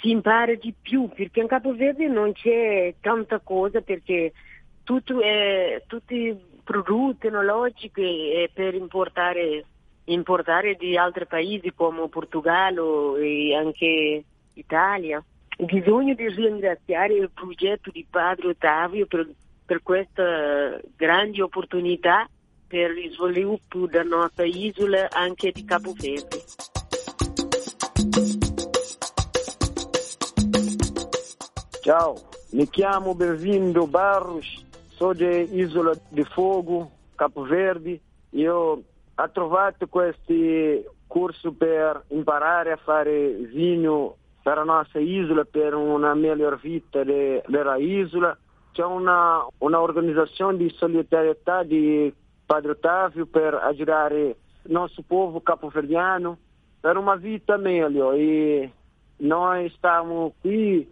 si, 0.00 0.10
impara 0.10 0.54
di 0.54 0.74
più, 0.82 1.08
perché 1.14 1.38
in 1.38 1.46
Capo 1.46 1.72
Verde 1.72 2.08
non 2.08 2.32
c'è 2.32 2.94
tanta 3.00 3.38
cosa 3.38 3.80
perché 3.80 4.32
tutto 4.86 5.20
è, 5.20 5.82
tutti 5.88 6.38
prodotti 6.62 7.26
enologici 7.26 8.30
è 8.30 8.48
per 8.52 8.74
importare, 8.74 9.64
importare 10.04 10.76
di 10.76 10.96
altri 10.96 11.26
paesi 11.26 11.72
come 11.74 12.08
Portogallo 12.08 13.16
e 13.16 13.52
anche 13.52 14.24
Italia. 14.52 15.22
Bisogna 15.58 16.14
ringraziare 16.16 17.14
il 17.14 17.30
progetto 17.34 17.90
di 17.90 18.06
Padre 18.08 18.50
Ottavio 18.50 19.06
per, 19.06 19.28
per 19.64 19.82
questa 19.82 20.80
grande 20.94 21.42
opportunità 21.42 22.28
per 22.68 22.96
il 22.96 23.10
sviluppo 23.10 23.86
della 23.86 24.16
nostra 24.16 24.44
isola 24.44 25.08
anche 25.10 25.50
di 25.50 25.64
Capo 25.64 25.94
Verde. 25.98 26.44
Ciao, 31.80 32.14
mi 32.50 32.68
chiamo 32.68 33.14
Bervindo 33.14 33.86
Barros, 33.86 34.65
sono 34.96 35.12
di 35.12 35.58
Isola 35.58 35.92
di 36.08 36.24
Fogo, 36.24 36.90
Capo 37.14 37.42
Verde. 37.42 38.00
Io 38.30 38.82
ho 39.14 39.30
trovato 39.30 39.86
questo 39.88 40.32
corso 41.06 41.52
per 41.52 42.04
imparare 42.08 42.72
a 42.72 42.76
fare 42.76 43.28
vinho 43.52 44.16
per 44.42 44.56
la 44.56 44.64
nostra 44.64 45.00
isola, 45.00 45.44
per 45.44 45.74
una 45.74 46.14
miglior 46.14 46.58
vita 46.58 47.04
de, 47.04 47.42
della 47.46 47.76
isola. 47.76 48.36
C'è 48.72 48.84
una, 48.84 49.46
una 49.58 49.80
organizzazione 49.80 50.56
di 50.56 50.70
solidarietà 50.76 51.62
di 51.62 52.12
Padre 52.44 52.72
Ottavio 52.72 53.26
per 53.26 53.54
aiutare 53.54 54.36
il 54.62 54.72
nostro 54.72 55.02
popolo 55.06 55.40
capoverdiano 55.40 56.38
per 56.80 56.96
una 56.96 57.16
vita 57.16 57.56
meglio 57.56 58.12
e 58.12 58.70
noi 59.18 59.68
stiamo 59.76 60.34
qui 60.40 60.88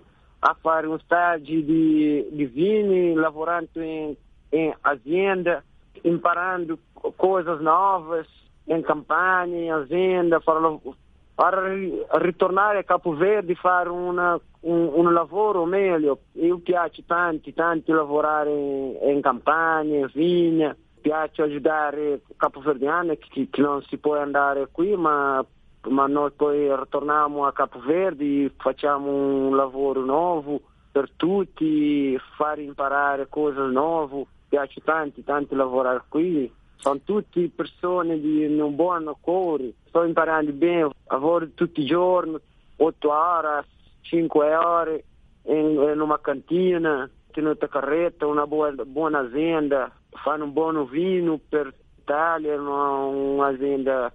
a 0.47 0.55
fare 0.61 0.87
un 0.87 0.99
stage 1.01 1.65
di, 1.65 2.27
di 2.31 2.45
vini, 2.45 3.15
lavorando 3.15 3.81
in, 3.81 4.15
in 4.51 4.75
azienda, 4.83 5.63
imparando 6.03 6.77
cose 7.17 7.57
nuove, 7.61 8.27
in 8.65 8.83
campagna, 8.83 9.57
in 9.57 9.73
azienda, 9.73 10.41
para 10.41 11.75
ritornare 12.19 12.79
a 12.79 12.85
Capo 12.85 13.15
Verde 13.15 13.53
e 13.53 13.55
fare 13.55 13.89
una, 13.89 14.39
un, 14.61 14.91
un, 14.93 15.13
lavoro 15.15 15.65
meglio. 15.65 16.19
Io 16.33 16.59
piace 16.59 17.05
tanti, 17.07 17.55
tanti 17.55 17.91
lavorare 17.91 18.51
in, 18.51 18.99
in 19.01 19.23
campagna, 19.23 19.97
in 19.97 20.11
vigna, 20.13 20.77
piace 21.01 21.41
aiutare 21.41 22.21
capoverdiani 22.37 23.17
che, 23.17 23.49
che 23.51 23.61
non 23.63 23.81
si 23.85 23.97
può 23.97 24.19
andare 24.19 24.69
qui, 24.71 24.95
ma, 24.95 25.43
ma 25.89 26.07
noi 26.07 26.31
poi 26.31 26.75
ritorniamo 26.75 27.47
a 27.47 27.53
Capo 27.53 27.81
Verde 27.81 28.53
facciamo 28.57 29.11
un 29.11 29.57
lavoro 29.57 30.05
nuovo 30.05 30.61
per 30.95 31.11
tutti, 31.17 32.17
fare 32.37 32.63
imparare 32.63 33.29
cose 33.29 33.59
nuove. 33.61 34.27
Piace 34.49 34.81
tanti, 34.85 35.25
tanti 35.25 35.57
lavorare 35.57 36.05
qui. 36.09 36.49
Sono 36.77 37.01
tutte 37.03 37.51
persone 37.53 38.21
di 38.21 38.45
un 38.45 38.77
buon 38.77 39.13
cuore, 39.21 39.73
sto 39.87 40.05
imparando 40.05 40.53
bene, 40.53 40.91
lavoro 41.09 41.49
tutti 41.55 41.81
i 41.81 41.87
giorni, 41.87 42.37
8 42.77 43.11
ore, 43.11 43.65
5 44.03 44.55
ore 44.55 45.05
in, 45.47 45.71
in 45.93 46.01
una 46.01 46.21
cantina, 46.21 47.09
tenuta 47.33 47.67
carretta, 47.67 48.27
una 48.27 48.47
buona, 48.47 48.85
buona 48.85 49.21
azienda, 49.21 49.91
fanno 50.11 50.45
un 50.45 50.53
buon 50.53 50.87
vino 50.89 51.41
per 51.49 51.73
l'Italia, 51.97 52.61
un'azienda 52.61 54.13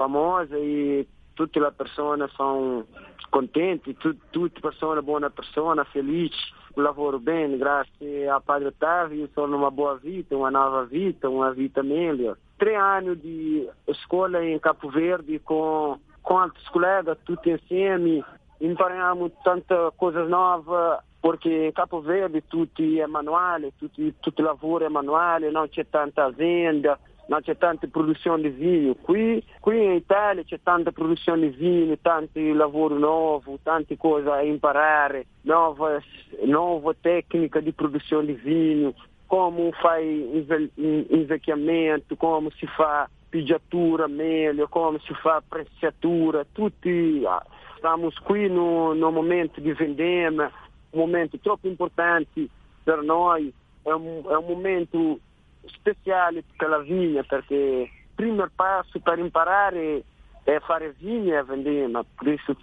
famosa 0.00 0.56
e 0.56 1.06
tutte 1.34 1.60
le 1.60 1.70
persone 1.72 2.26
sono 2.28 2.86
contenti, 3.28 3.94
tu, 3.98 4.16
tutte 4.30 4.58
persone, 4.58 5.02
buone 5.02 5.28
persone, 5.28 5.84
felici 5.84 6.58
lavoro 6.76 7.18
bene, 7.18 7.58
grazie 7.58 8.28
a 8.28 8.40
Padre 8.40 8.68
Ottavio, 8.68 9.28
sono 9.34 9.56
uma 9.56 9.70
boa 9.70 9.96
vita, 9.96 10.36
uma 10.36 10.50
nova 10.50 10.84
vida, 10.84 11.28
uma 11.28 11.52
vida 11.52 11.82
melhor. 11.82 12.38
Três 12.56 12.78
anos 12.78 13.20
de 13.20 13.68
escola 13.88 14.42
em 14.42 14.58
Capo 14.58 14.88
Verde 14.88 15.38
com, 15.40 15.98
com 16.22 16.34
outros 16.34 16.66
colegas, 16.68 17.18
tudo 17.24 17.50
insieme, 17.50 18.24
imparamos 18.60 19.32
tanta 19.44 19.90
coisas 19.98 20.28
novas, 20.30 21.00
porque 21.20 21.66
em 21.66 21.72
Capo 21.72 22.00
Verde 22.00 22.40
tudo 22.42 22.70
é 22.78 23.06
manual, 23.06 23.60
tudo, 23.78 24.12
tudo 24.22 24.42
lavoro 24.42 24.84
é 24.84 24.88
manual, 24.88 25.40
não 25.52 25.68
tinha 25.68 25.84
tanta 25.84 26.30
venda, 26.30 26.98
non 27.30 27.42
c'è 27.42 27.56
tanta 27.56 27.86
produzione 27.86 28.42
di 28.42 28.48
vino. 28.48 28.94
Qui, 28.94 29.42
qui 29.60 29.84
in 29.84 29.92
Italia 29.92 30.42
c'è 30.42 30.58
tanta 30.64 30.90
produzione 30.90 31.50
di 31.50 31.56
vino, 31.56 31.96
tanti 32.02 32.52
lavori 32.52 32.98
nuovi, 32.98 33.56
tante 33.62 33.96
cose 33.96 34.24
da 34.24 34.40
imparare, 34.40 35.26
nuove, 35.42 36.02
nuove 36.44 36.96
tecniche 37.00 37.62
di 37.62 37.70
produzione 37.70 38.26
di 38.26 38.32
vino, 38.32 38.94
come 39.26 39.70
fai 39.80 40.44
invecchiamento, 41.08 42.16
come 42.16 42.50
si 42.56 42.66
fa 42.66 43.08
pigiatura 43.28 44.08
meglio, 44.08 44.66
come 44.66 44.98
si 45.04 45.14
fa 45.14 45.40
prezzatura, 45.46 46.44
tutti 46.50 47.24
stiamo 47.76 48.10
qui 48.24 48.46
in 48.46 48.58
un 48.58 48.98
momento 48.98 49.60
di 49.60 49.72
vendemmia, 49.72 50.50
un 50.90 50.98
momento 50.98 51.38
troppo 51.38 51.68
importante 51.68 52.48
per 52.82 53.02
noi, 53.02 53.52
è 53.82 53.92
un, 53.92 54.20
è 54.28 54.34
un 54.34 54.46
momento 54.48 55.20
speciali 55.66 56.42
per 56.56 56.68
la 56.68 56.78
vigna 56.78 57.22
perché 57.22 57.54
il 57.54 57.90
primo 58.14 58.46
passo 58.54 58.98
per 59.00 59.18
imparare 59.18 60.04
è 60.42 60.58
fare 60.60 60.94
vigna 60.98 61.38
e 61.38 61.44
vendere, 61.44 61.86
ma 61.86 62.02
per 62.02 62.38
questo 62.44 62.56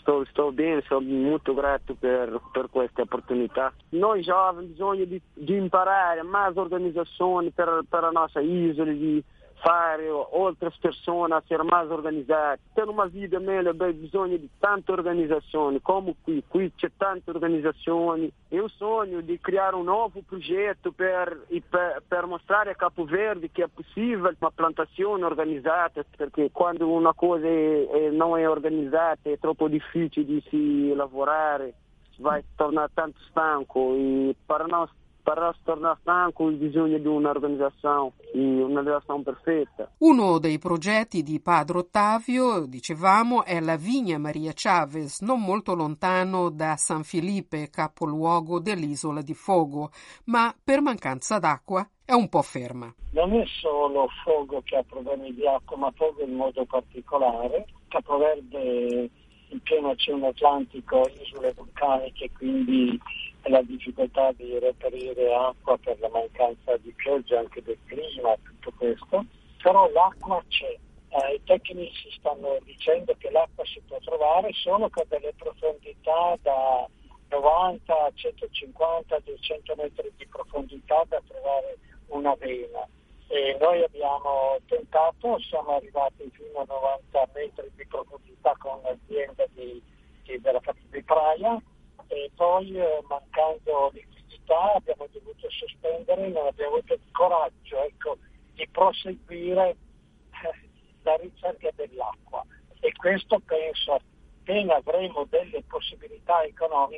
sto, 0.00 0.24
sto 0.30 0.52
bene, 0.52 0.82
sono 0.86 1.00
molto 1.00 1.54
grato 1.54 1.94
per, 1.94 2.40
per, 2.52 2.68
questa 2.70 3.02
opportunità. 3.02 3.72
Noi 3.90 4.22
giovani 4.22 4.66
bisogna 4.66 5.04
di, 5.04 5.20
di 5.32 5.56
imparare 5.56 6.22
mais 6.22 6.56
organizzazioni 6.56 7.50
per, 7.50 7.82
per 7.88 8.02
la 8.02 8.10
nostra 8.10 8.40
isola, 8.40 8.90
di 8.92 9.22
fare 9.60 10.08
altre 10.32 10.72
persone 10.80 11.36
essere 11.36 11.64
più 11.64 11.92
organizzate. 11.92 12.60
Per 12.72 12.88
una 12.88 13.06
vita 13.06 13.38
meglio 13.38 13.72
beh, 13.74 13.94
bisogno 13.94 14.36
di 14.36 14.48
tante 14.58 14.92
organizzazioni, 14.92 15.80
come 15.80 16.14
qui, 16.22 16.42
qui 16.46 16.72
c'è 16.74 16.90
tante 16.96 17.30
organizzazioni. 17.30 18.30
Io 18.48 18.68
sogno 18.68 19.20
di 19.20 19.38
creare 19.40 19.76
un 19.76 19.84
nuovo 19.84 20.20
progetto 20.26 20.92
per, 20.92 21.46
per, 21.68 22.02
per 22.06 22.26
mostrare 22.26 22.70
a 22.70 22.74
Capo 22.74 23.04
Verde 23.04 23.50
che 23.50 23.64
è 23.64 23.68
possibile 23.68 24.34
una 24.38 24.50
plantazione 24.50 25.24
organizzata, 25.24 26.04
perché 26.16 26.50
quando 26.52 26.88
una 26.88 27.12
cosa 27.14 27.46
è, 27.46 27.88
è, 27.88 28.10
non 28.10 28.38
è 28.38 28.48
organizzata 28.48 29.30
è 29.30 29.38
troppo 29.38 29.68
difficile 29.68 30.26
di 30.26 30.42
si 30.48 30.92
lavorare, 30.94 31.74
vai 32.18 32.42
tornare 32.56 32.90
tanto 32.94 33.18
stanco 33.28 33.94
e 33.94 34.34
per 34.44 34.66
noi 34.66 34.86
per 35.22 35.54
tornare 35.62 35.98
stanco 36.00 36.48
il 36.48 36.56
bisogno 36.56 36.98
di 36.98 37.06
un'organizzazione, 37.06 38.12
un'organizzazione 38.32 39.22
perfetta. 39.22 39.90
Uno 39.98 40.38
dei 40.38 40.58
progetti 40.58 41.22
di 41.22 41.40
Padre 41.40 41.78
Ottavio, 41.78 42.66
dicevamo, 42.66 43.44
è 43.44 43.60
la 43.60 43.76
Vigna 43.76 44.18
Maria 44.18 44.52
Chavez, 44.54 45.20
non 45.20 45.40
molto 45.40 45.74
lontano 45.74 46.50
da 46.50 46.76
San 46.76 47.02
Felipe, 47.02 47.70
capoluogo 47.70 48.60
dell'isola 48.60 49.22
di 49.22 49.34
Fogo, 49.34 49.90
ma 50.24 50.54
per 50.62 50.80
mancanza 50.80 51.38
d'acqua 51.38 51.88
è 52.04 52.12
un 52.12 52.28
po' 52.28 52.42
ferma. 52.42 52.92
Non 53.12 53.32
è 53.34 53.44
solo 53.46 54.08
Fogo 54.24 54.60
che 54.64 54.76
ha 54.76 54.82
problemi 54.82 55.32
di 55.32 55.46
acqua, 55.46 55.76
ma 55.76 55.92
Fogo 55.94 56.22
in 56.22 56.34
modo 56.34 56.64
particolare. 56.64 57.66
Capoverde 57.88 59.10
in 59.50 59.60
pieno 59.62 59.90
Oceano 59.90 60.28
Atlantico, 60.28 61.08
isole 61.22 61.52
vulcaniche, 61.56 62.30
quindi 62.36 62.98
la 63.44 63.62
difficoltà 63.62 64.32
di 64.32 64.58
reperire 64.58 65.34
acqua 65.34 65.78
per 65.78 65.98
la 66.00 66.08
mancanza 66.08 66.76
di 66.78 66.92
pioggia 66.92 67.38
anche 67.38 67.62
del 67.62 67.78
clima, 67.86 68.36
tutto 68.42 68.72
questo, 68.76 69.24
però 69.62 69.90
l'acqua 69.90 70.42
c'è. 70.48 70.76
Eh, 71.12 71.40
tecnici 71.44 72.08
stanno 72.12 72.56
dicendo 72.62 73.14
che 73.18 73.30
l'acqua 73.30 73.64
si 73.64 73.80
può 73.86 73.98
trovare 73.98 74.52
solo 74.52 74.88
con 74.90 75.02
delle 75.08 75.32
profondità 75.36 76.38
da 76.40 76.86
90 77.30 77.92
a 77.92 78.12
150, 78.14 79.18
200 79.24 79.74
metri 79.76 80.12
di 80.16 80.26
profondità 80.26 81.02
da 81.08 81.20
trovare 81.26 81.78
una 82.08 82.34
vena. 82.34 82.86
E 83.26 83.56
noi 83.60 83.82
abbiamo 83.82 84.58
tentato, 84.66 85.38
siamo 85.40 85.76
arrivati 85.76 86.30
fino 86.32 86.60
a 86.60 86.64
90 86.66 87.28
metri 87.34 87.70
di 87.74 87.86
profondità 87.86 88.54
con 88.58 88.80
l'azienda 88.82 89.46
di, 89.54 89.82
di, 90.24 90.40
della 90.40 90.60
di 90.90 91.02
Praia 91.02 91.60
e 92.08 92.30
poi 92.34 92.76
eh, 92.76 93.02
mancando 93.08 93.90
liquidità 93.92 94.74
abbiamo 94.74 95.06
dovuto 95.12 95.48
sospendere, 95.48 96.28
non 96.28 96.46
abbiamo 96.48 96.74
avuto 96.74 96.94
il 96.94 97.00
coraggio 97.12 97.84
ecco, 97.84 98.18
di 98.54 98.66
proseguire 98.68 99.70
eh, 99.70 100.68
la 101.02 101.14
ricerca 101.16 101.70
dell'acqua 101.76 102.44
e 102.80 102.92
questo 102.96 103.38
penso 103.38 104.00
appena 104.40 104.74
avremo 104.74 105.24
delle 105.28 105.62
possibilità 105.62 106.42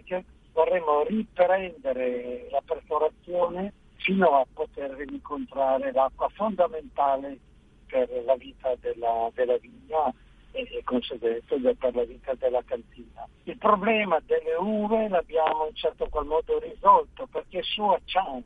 economiche 0.03 0.25
vorremmo 0.53 1.05
riprendere 1.05 2.49
la 2.51 2.61
perforazione 2.65 3.73
fino 3.97 4.37
a 4.37 4.47
poter 4.53 5.01
incontrare 5.09 5.93
l'acqua 5.93 6.29
fondamentale 6.31 7.39
per 7.87 8.09
la 8.25 8.37
vita 8.37 8.75
della, 8.81 9.31
della 9.33 9.57
vigna 9.59 10.13
e, 10.51 10.69
e 10.71 10.83
conseguenza 10.85 11.55
per 11.79 11.95
la 11.95 12.05
vita 12.05 12.35
della 12.35 12.63
cantina. 12.65 13.27
Il 13.45 13.57
problema 13.57 14.21
delle 14.27 14.55
uve 14.59 15.09
l'abbiamo 15.09 15.67
in 15.69 15.75
certo 15.75 16.09
qual 16.09 16.27
modo 16.27 16.59
risolto 16.59 17.27
perché 17.31 17.63
su 17.63 17.83
a 17.83 17.99
Chan, 18.05 18.43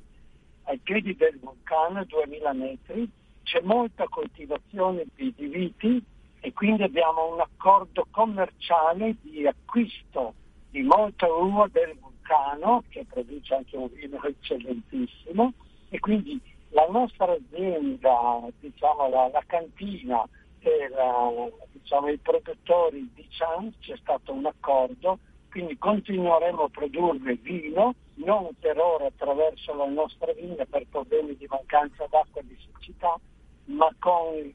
ai 0.65 0.79
piedi 0.79 1.17
del 1.17 1.39
vulcano, 1.41 2.05
2000 2.05 2.53
metri, 2.53 3.11
c'è 3.43 3.61
molta 3.61 4.07
coltivazione 4.09 5.07
di, 5.15 5.33
di 5.35 5.47
viti 5.47 6.05
e 6.41 6.53
quindi 6.53 6.83
abbiamo 6.83 7.33
un 7.33 7.41
accordo 7.41 8.07
commerciale 8.11 9.17
di 9.23 9.47
acquisto 9.47 10.35
di 10.77 10.83
molta 10.83 11.27
uva 11.27 11.67
del 11.73 11.97
vulcano 11.99 12.85
che 12.91 13.07
produce 13.11 13.55
anche 13.55 13.79
un 13.79 13.89
vino 13.95 14.23
eccellentissimo 14.23 15.55
e 15.89 15.99
quindi 16.01 16.39
la 16.71 16.87
nostra 16.91 17.33
azienda, 17.33 18.43
diciamo 18.61 19.09
la, 19.09 19.31
la 19.33 19.43
cantina 19.47 20.23
e 20.59 20.89
la, 20.91 21.49
diciamo, 21.73 22.09
i 22.09 22.19
produttori 22.19 23.11
di 23.15 23.27
Chan 23.31 23.73
c'è 23.81 23.97
stato 23.97 24.35
un 24.35 24.45
accordo, 24.45 25.19
quindi 25.49 25.79
continueremo 25.79 26.65
a 26.65 26.69
produrre 26.69 27.37
vino, 27.37 27.95
non 28.17 28.51
per 28.61 28.79
ora 28.79 29.07
attraverso 29.07 29.75
la 29.75 29.89
nostra 29.89 30.31
vigna 30.35 30.67
per 30.67 30.85
problemi 30.91 31.37
di 31.39 31.47
mancanza 31.49 32.05
d'acqua 32.11 32.43
e 32.43 32.47
di 32.49 32.59
siccità, 32.59 33.19
ma 33.67 33.89
con 33.99 34.53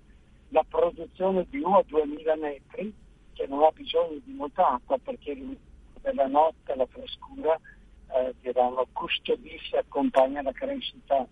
la 0.49 0.63
produzione 0.69 1.47
di 1.49 1.62
uva 1.62 1.79
a 1.79 1.84
2000 1.88 2.36
metri, 2.36 2.93
che 3.34 3.47
non 3.47 3.63
ha 3.63 3.71
bisogno 3.71 4.19
di 4.23 4.34
molta 4.34 4.73
acqua 4.73 4.99
perché 4.99 5.34
della 6.01 6.27
notte 6.27 6.75
la 6.75 6.87
frescura 6.87 7.59
eh, 8.13 8.33
diciamo, 8.41 8.85
custodisce 8.91 9.77
accompagna 9.77 10.41
la 10.41 10.51
crescita 10.51 11.25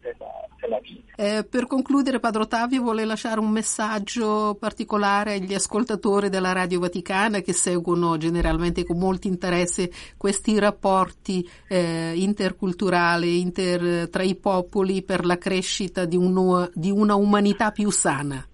della, 0.00 0.46
della 0.60 0.78
vita. 0.80 1.14
Eh, 1.16 1.44
per 1.44 1.66
concludere, 1.66 2.20
Padre 2.20 2.42
Ottavio 2.42 2.82
vuole 2.82 3.04
lasciare 3.04 3.40
un 3.40 3.50
messaggio 3.50 4.56
particolare 4.58 5.34
agli 5.34 5.54
ascoltatori 5.54 6.28
della 6.28 6.52
Radio 6.52 6.80
Vaticana 6.80 7.40
che 7.40 7.52
seguono 7.52 8.16
generalmente 8.18 8.84
con 8.84 8.98
molto 8.98 9.28
interesse 9.28 9.90
questi 10.16 10.58
rapporti 10.58 11.48
eh, 11.68 12.12
interculturali 12.16 13.40
inter, 13.40 14.08
tra 14.10 14.22
i 14.22 14.34
popoli 14.34 15.02
per 15.02 15.24
la 15.24 15.38
crescita 15.38 16.04
di, 16.04 16.16
un, 16.16 16.68
di 16.74 16.90
una 16.90 17.14
umanità 17.14 17.70
più 17.70 17.90
sana. 17.90 18.44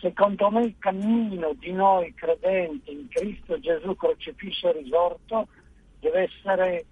Secondo 0.00 0.50
me 0.50 0.66
il 0.66 0.76
cammino 0.78 1.52
di 1.54 1.72
noi 1.72 2.14
credenti 2.14 2.92
in 2.92 3.08
Cristo 3.08 3.58
Gesù 3.58 3.96
crocifisso 3.96 4.68
e 4.68 4.82
risorto 4.82 5.48
deve 5.98 6.30
essere 6.30 6.84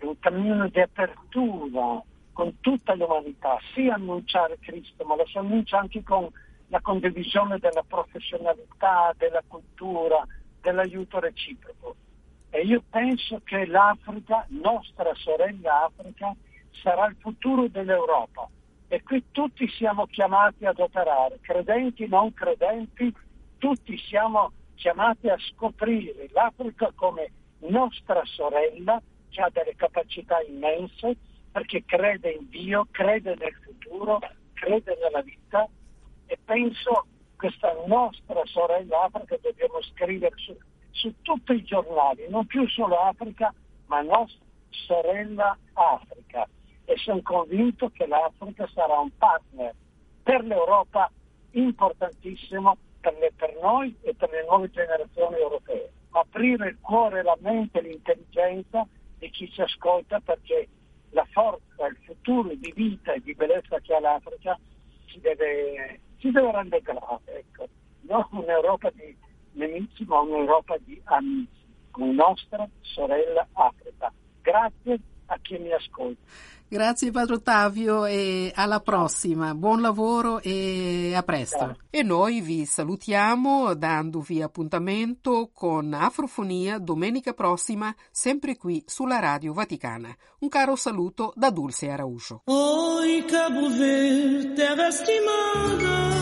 un 0.00 0.18
cammino 0.18 0.68
di 0.68 0.80
apertura 0.80 2.02
con 2.32 2.60
tutta 2.60 2.94
l'umanità, 2.94 3.56
sì 3.72 3.88
annunciare 3.88 4.58
Cristo, 4.60 5.04
ma 5.04 5.16
lo 5.16 5.26
si 5.26 5.38
annuncia 5.38 5.78
anche 5.78 6.02
con 6.02 6.28
la 6.68 6.80
condivisione 6.80 7.58
della 7.58 7.82
professionalità, 7.82 9.14
della 9.16 9.42
cultura, 9.46 10.24
dell'aiuto 10.60 11.18
reciproco. 11.18 11.96
E 12.50 12.60
io 12.60 12.82
penso 12.90 13.40
che 13.42 13.66
l'Africa, 13.66 14.44
nostra 14.50 15.12
sorella 15.14 15.84
Africa, 15.84 16.34
sarà 16.82 17.06
il 17.06 17.16
futuro 17.18 17.68
dell'Europa 17.68 18.48
e 18.88 19.02
qui 19.02 19.22
tutti 19.32 19.68
siamo 19.68 20.06
chiamati 20.06 20.64
ad 20.64 20.78
operare, 20.78 21.38
credenti, 21.42 22.08
non 22.08 22.32
credenti, 22.32 23.14
tutti 23.58 23.98
siamo 23.98 24.52
chiamati 24.76 25.28
a 25.28 25.36
scoprire. 25.38 26.28
l'Africa 26.32 26.90
come 26.94 27.30
nostra 27.60 28.22
sorella 28.24 29.00
che 29.28 29.42
ha 29.42 29.50
delle 29.50 29.74
capacità 29.76 30.40
immense 30.40 31.16
perché 31.52 31.84
crede 31.84 32.30
in 32.30 32.48
Dio, 32.48 32.86
crede 32.90 33.34
nel 33.38 33.54
futuro, 33.62 34.20
crede 34.54 34.96
nella 35.02 35.20
vita. 35.20 35.68
E 36.26 36.38
penso 36.42 37.06
questa 37.36 37.74
nostra 37.86 38.40
sorella 38.46 39.02
Africa 39.02 39.36
dobbiamo 39.40 39.82
scrivere 39.82 40.34
su, 40.36 40.56
su 40.92 41.12
tutti 41.20 41.52
i 41.52 41.62
giornali, 41.62 42.26
non 42.30 42.46
più 42.46 42.66
solo 42.68 42.98
Africa, 43.00 43.52
ma 43.86 44.00
nostra 44.00 44.44
sorella 44.70 45.56
Africa 45.74 46.48
e 46.88 46.96
sono 46.96 47.20
convinto 47.20 47.90
che 47.90 48.06
l'Africa 48.06 48.66
sarà 48.72 48.98
un 48.98 49.10
partner 49.18 49.74
per 50.22 50.42
l'Europa 50.42 51.10
importantissimo 51.50 52.78
per, 52.98 53.14
le, 53.18 53.30
per 53.36 53.58
noi 53.60 53.94
e 54.00 54.14
per 54.14 54.30
le 54.30 54.46
nuove 54.48 54.70
generazioni 54.70 55.36
europee. 55.36 55.92
Aprire 56.12 56.68
il 56.68 56.78
cuore, 56.80 57.22
la 57.22 57.36
mente, 57.40 57.82
l'intelligenza 57.82 58.86
di 59.18 59.28
chi 59.28 59.50
ci 59.50 59.60
ascolta 59.60 60.18
perché 60.20 60.66
la 61.10 61.26
forza, 61.30 61.86
il 61.88 61.98
futuro 62.06 62.48
di 62.54 62.72
vita 62.74 63.12
e 63.12 63.20
di 63.20 63.34
bellezza 63.34 63.78
che 63.80 63.94
ha 63.94 64.00
l'Africa 64.00 64.58
si 65.08 65.20
deve, 65.20 66.00
si 66.16 66.30
deve 66.30 66.50
rallegrare. 66.52 67.20
Ecco. 67.26 67.68
Non 68.00 68.26
un'Europa 68.30 68.88
di 68.94 69.14
nemici, 69.52 70.04
ma 70.06 70.20
un'Europa 70.20 70.78
di 70.78 70.98
amici, 71.04 71.66
come 71.90 72.12
nostra 72.12 72.66
sorella 72.80 73.46
Africa. 73.52 74.10
Grazie 74.40 74.98
a 75.26 75.38
chi 75.42 75.58
mi 75.58 75.70
ascolta. 75.70 76.20
Grazie 76.70 77.10
Padre 77.10 77.36
Ottavio 77.36 78.04
e 78.04 78.52
alla 78.54 78.80
prossima. 78.80 79.54
Buon 79.54 79.80
lavoro 79.80 80.38
e 80.40 81.14
a 81.14 81.22
presto. 81.22 81.78
E 81.88 82.02
noi 82.02 82.42
vi 82.42 82.66
salutiamo 82.66 83.72
dandovi 83.72 84.42
appuntamento 84.42 85.48
con 85.50 85.94
Afrofonia 85.94 86.78
domenica 86.78 87.32
prossima, 87.32 87.94
sempre 88.10 88.58
qui 88.58 88.82
sulla 88.86 89.18
Radio 89.18 89.54
Vaticana. 89.54 90.14
Un 90.40 90.48
caro 90.50 90.76
saluto 90.76 91.32
da 91.36 91.48
Dulce 91.48 91.88
Arauscio. 91.88 92.42
Oi 92.44 93.24
Cabo 93.24 93.70
Verde, 93.70 94.52
terra 94.52 94.90
stimata, 94.90 96.12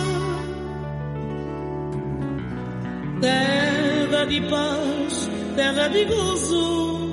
terra 3.18 4.24
di 4.26 4.40
pace, 4.42 5.54
terra 5.56 5.88
di 5.88 6.06
gozo. 6.06 7.05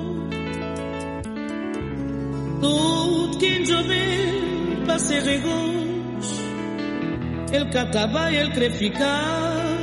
Tout 2.64 3.36
quien 3.38 3.62
llover 3.62 4.86
pase 4.86 5.20
regos, 5.20 6.26
el 7.52 7.68
cataba 7.68 8.32
y 8.32 8.36
el 8.36 8.52
creficar, 8.52 9.80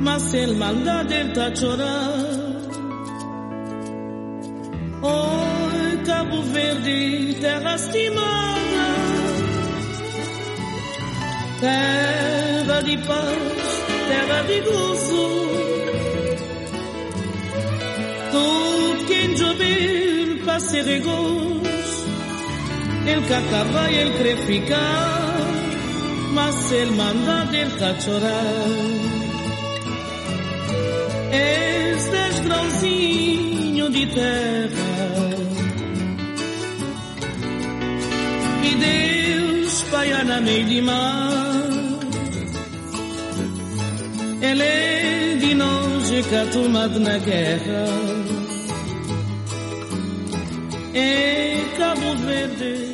mas 0.00 0.32
el 0.32 0.56
maldad 0.56 1.04
del 1.04 1.34
tachorar. 1.34 2.14
Oi, 5.02 6.02
Cabo 6.06 6.42
Verde, 6.54 7.36
terra 7.42 7.74
estimada, 7.74 8.86
terra 11.60 12.80
de 12.88 12.96
paz, 13.08 13.68
terra 14.08 14.42
de 14.44 14.60
gozo. 14.62 15.24
Tudo 18.32 19.06
quem 19.08 19.34
llover 19.34 20.42
pase 20.46 20.82
regos, 20.82 21.81
el 23.06 23.26
cacaba 23.26 23.90
y 23.90 23.94
el 23.96 24.12
creficar, 24.12 25.22
mas 26.32 26.72
el 26.72 26.92
manda 26.92 27.44
del. 27.46 27.72
Este 31.32 32.22
grãozinho 32.44 33.88
de 33.90 34.06
terra 34.06 34.92
que 38.62 38.74
Deus 38.86 39.84
paia 39.90 40.24
na 40.24 40.40
meio 40.40 40.66
de 40.66 40.82
mar. 40.82 41.52
Ele 44.42 44.62
é 44.62 45.36
de 45.40 45.54
longe 45.54 46.22
catumado 46.24 47.00
na 47.00 47.16
guerra. 47.18 47.84
É 50.94 51.64
Cabo 51.78 52.16
Verde. 52.26 52.91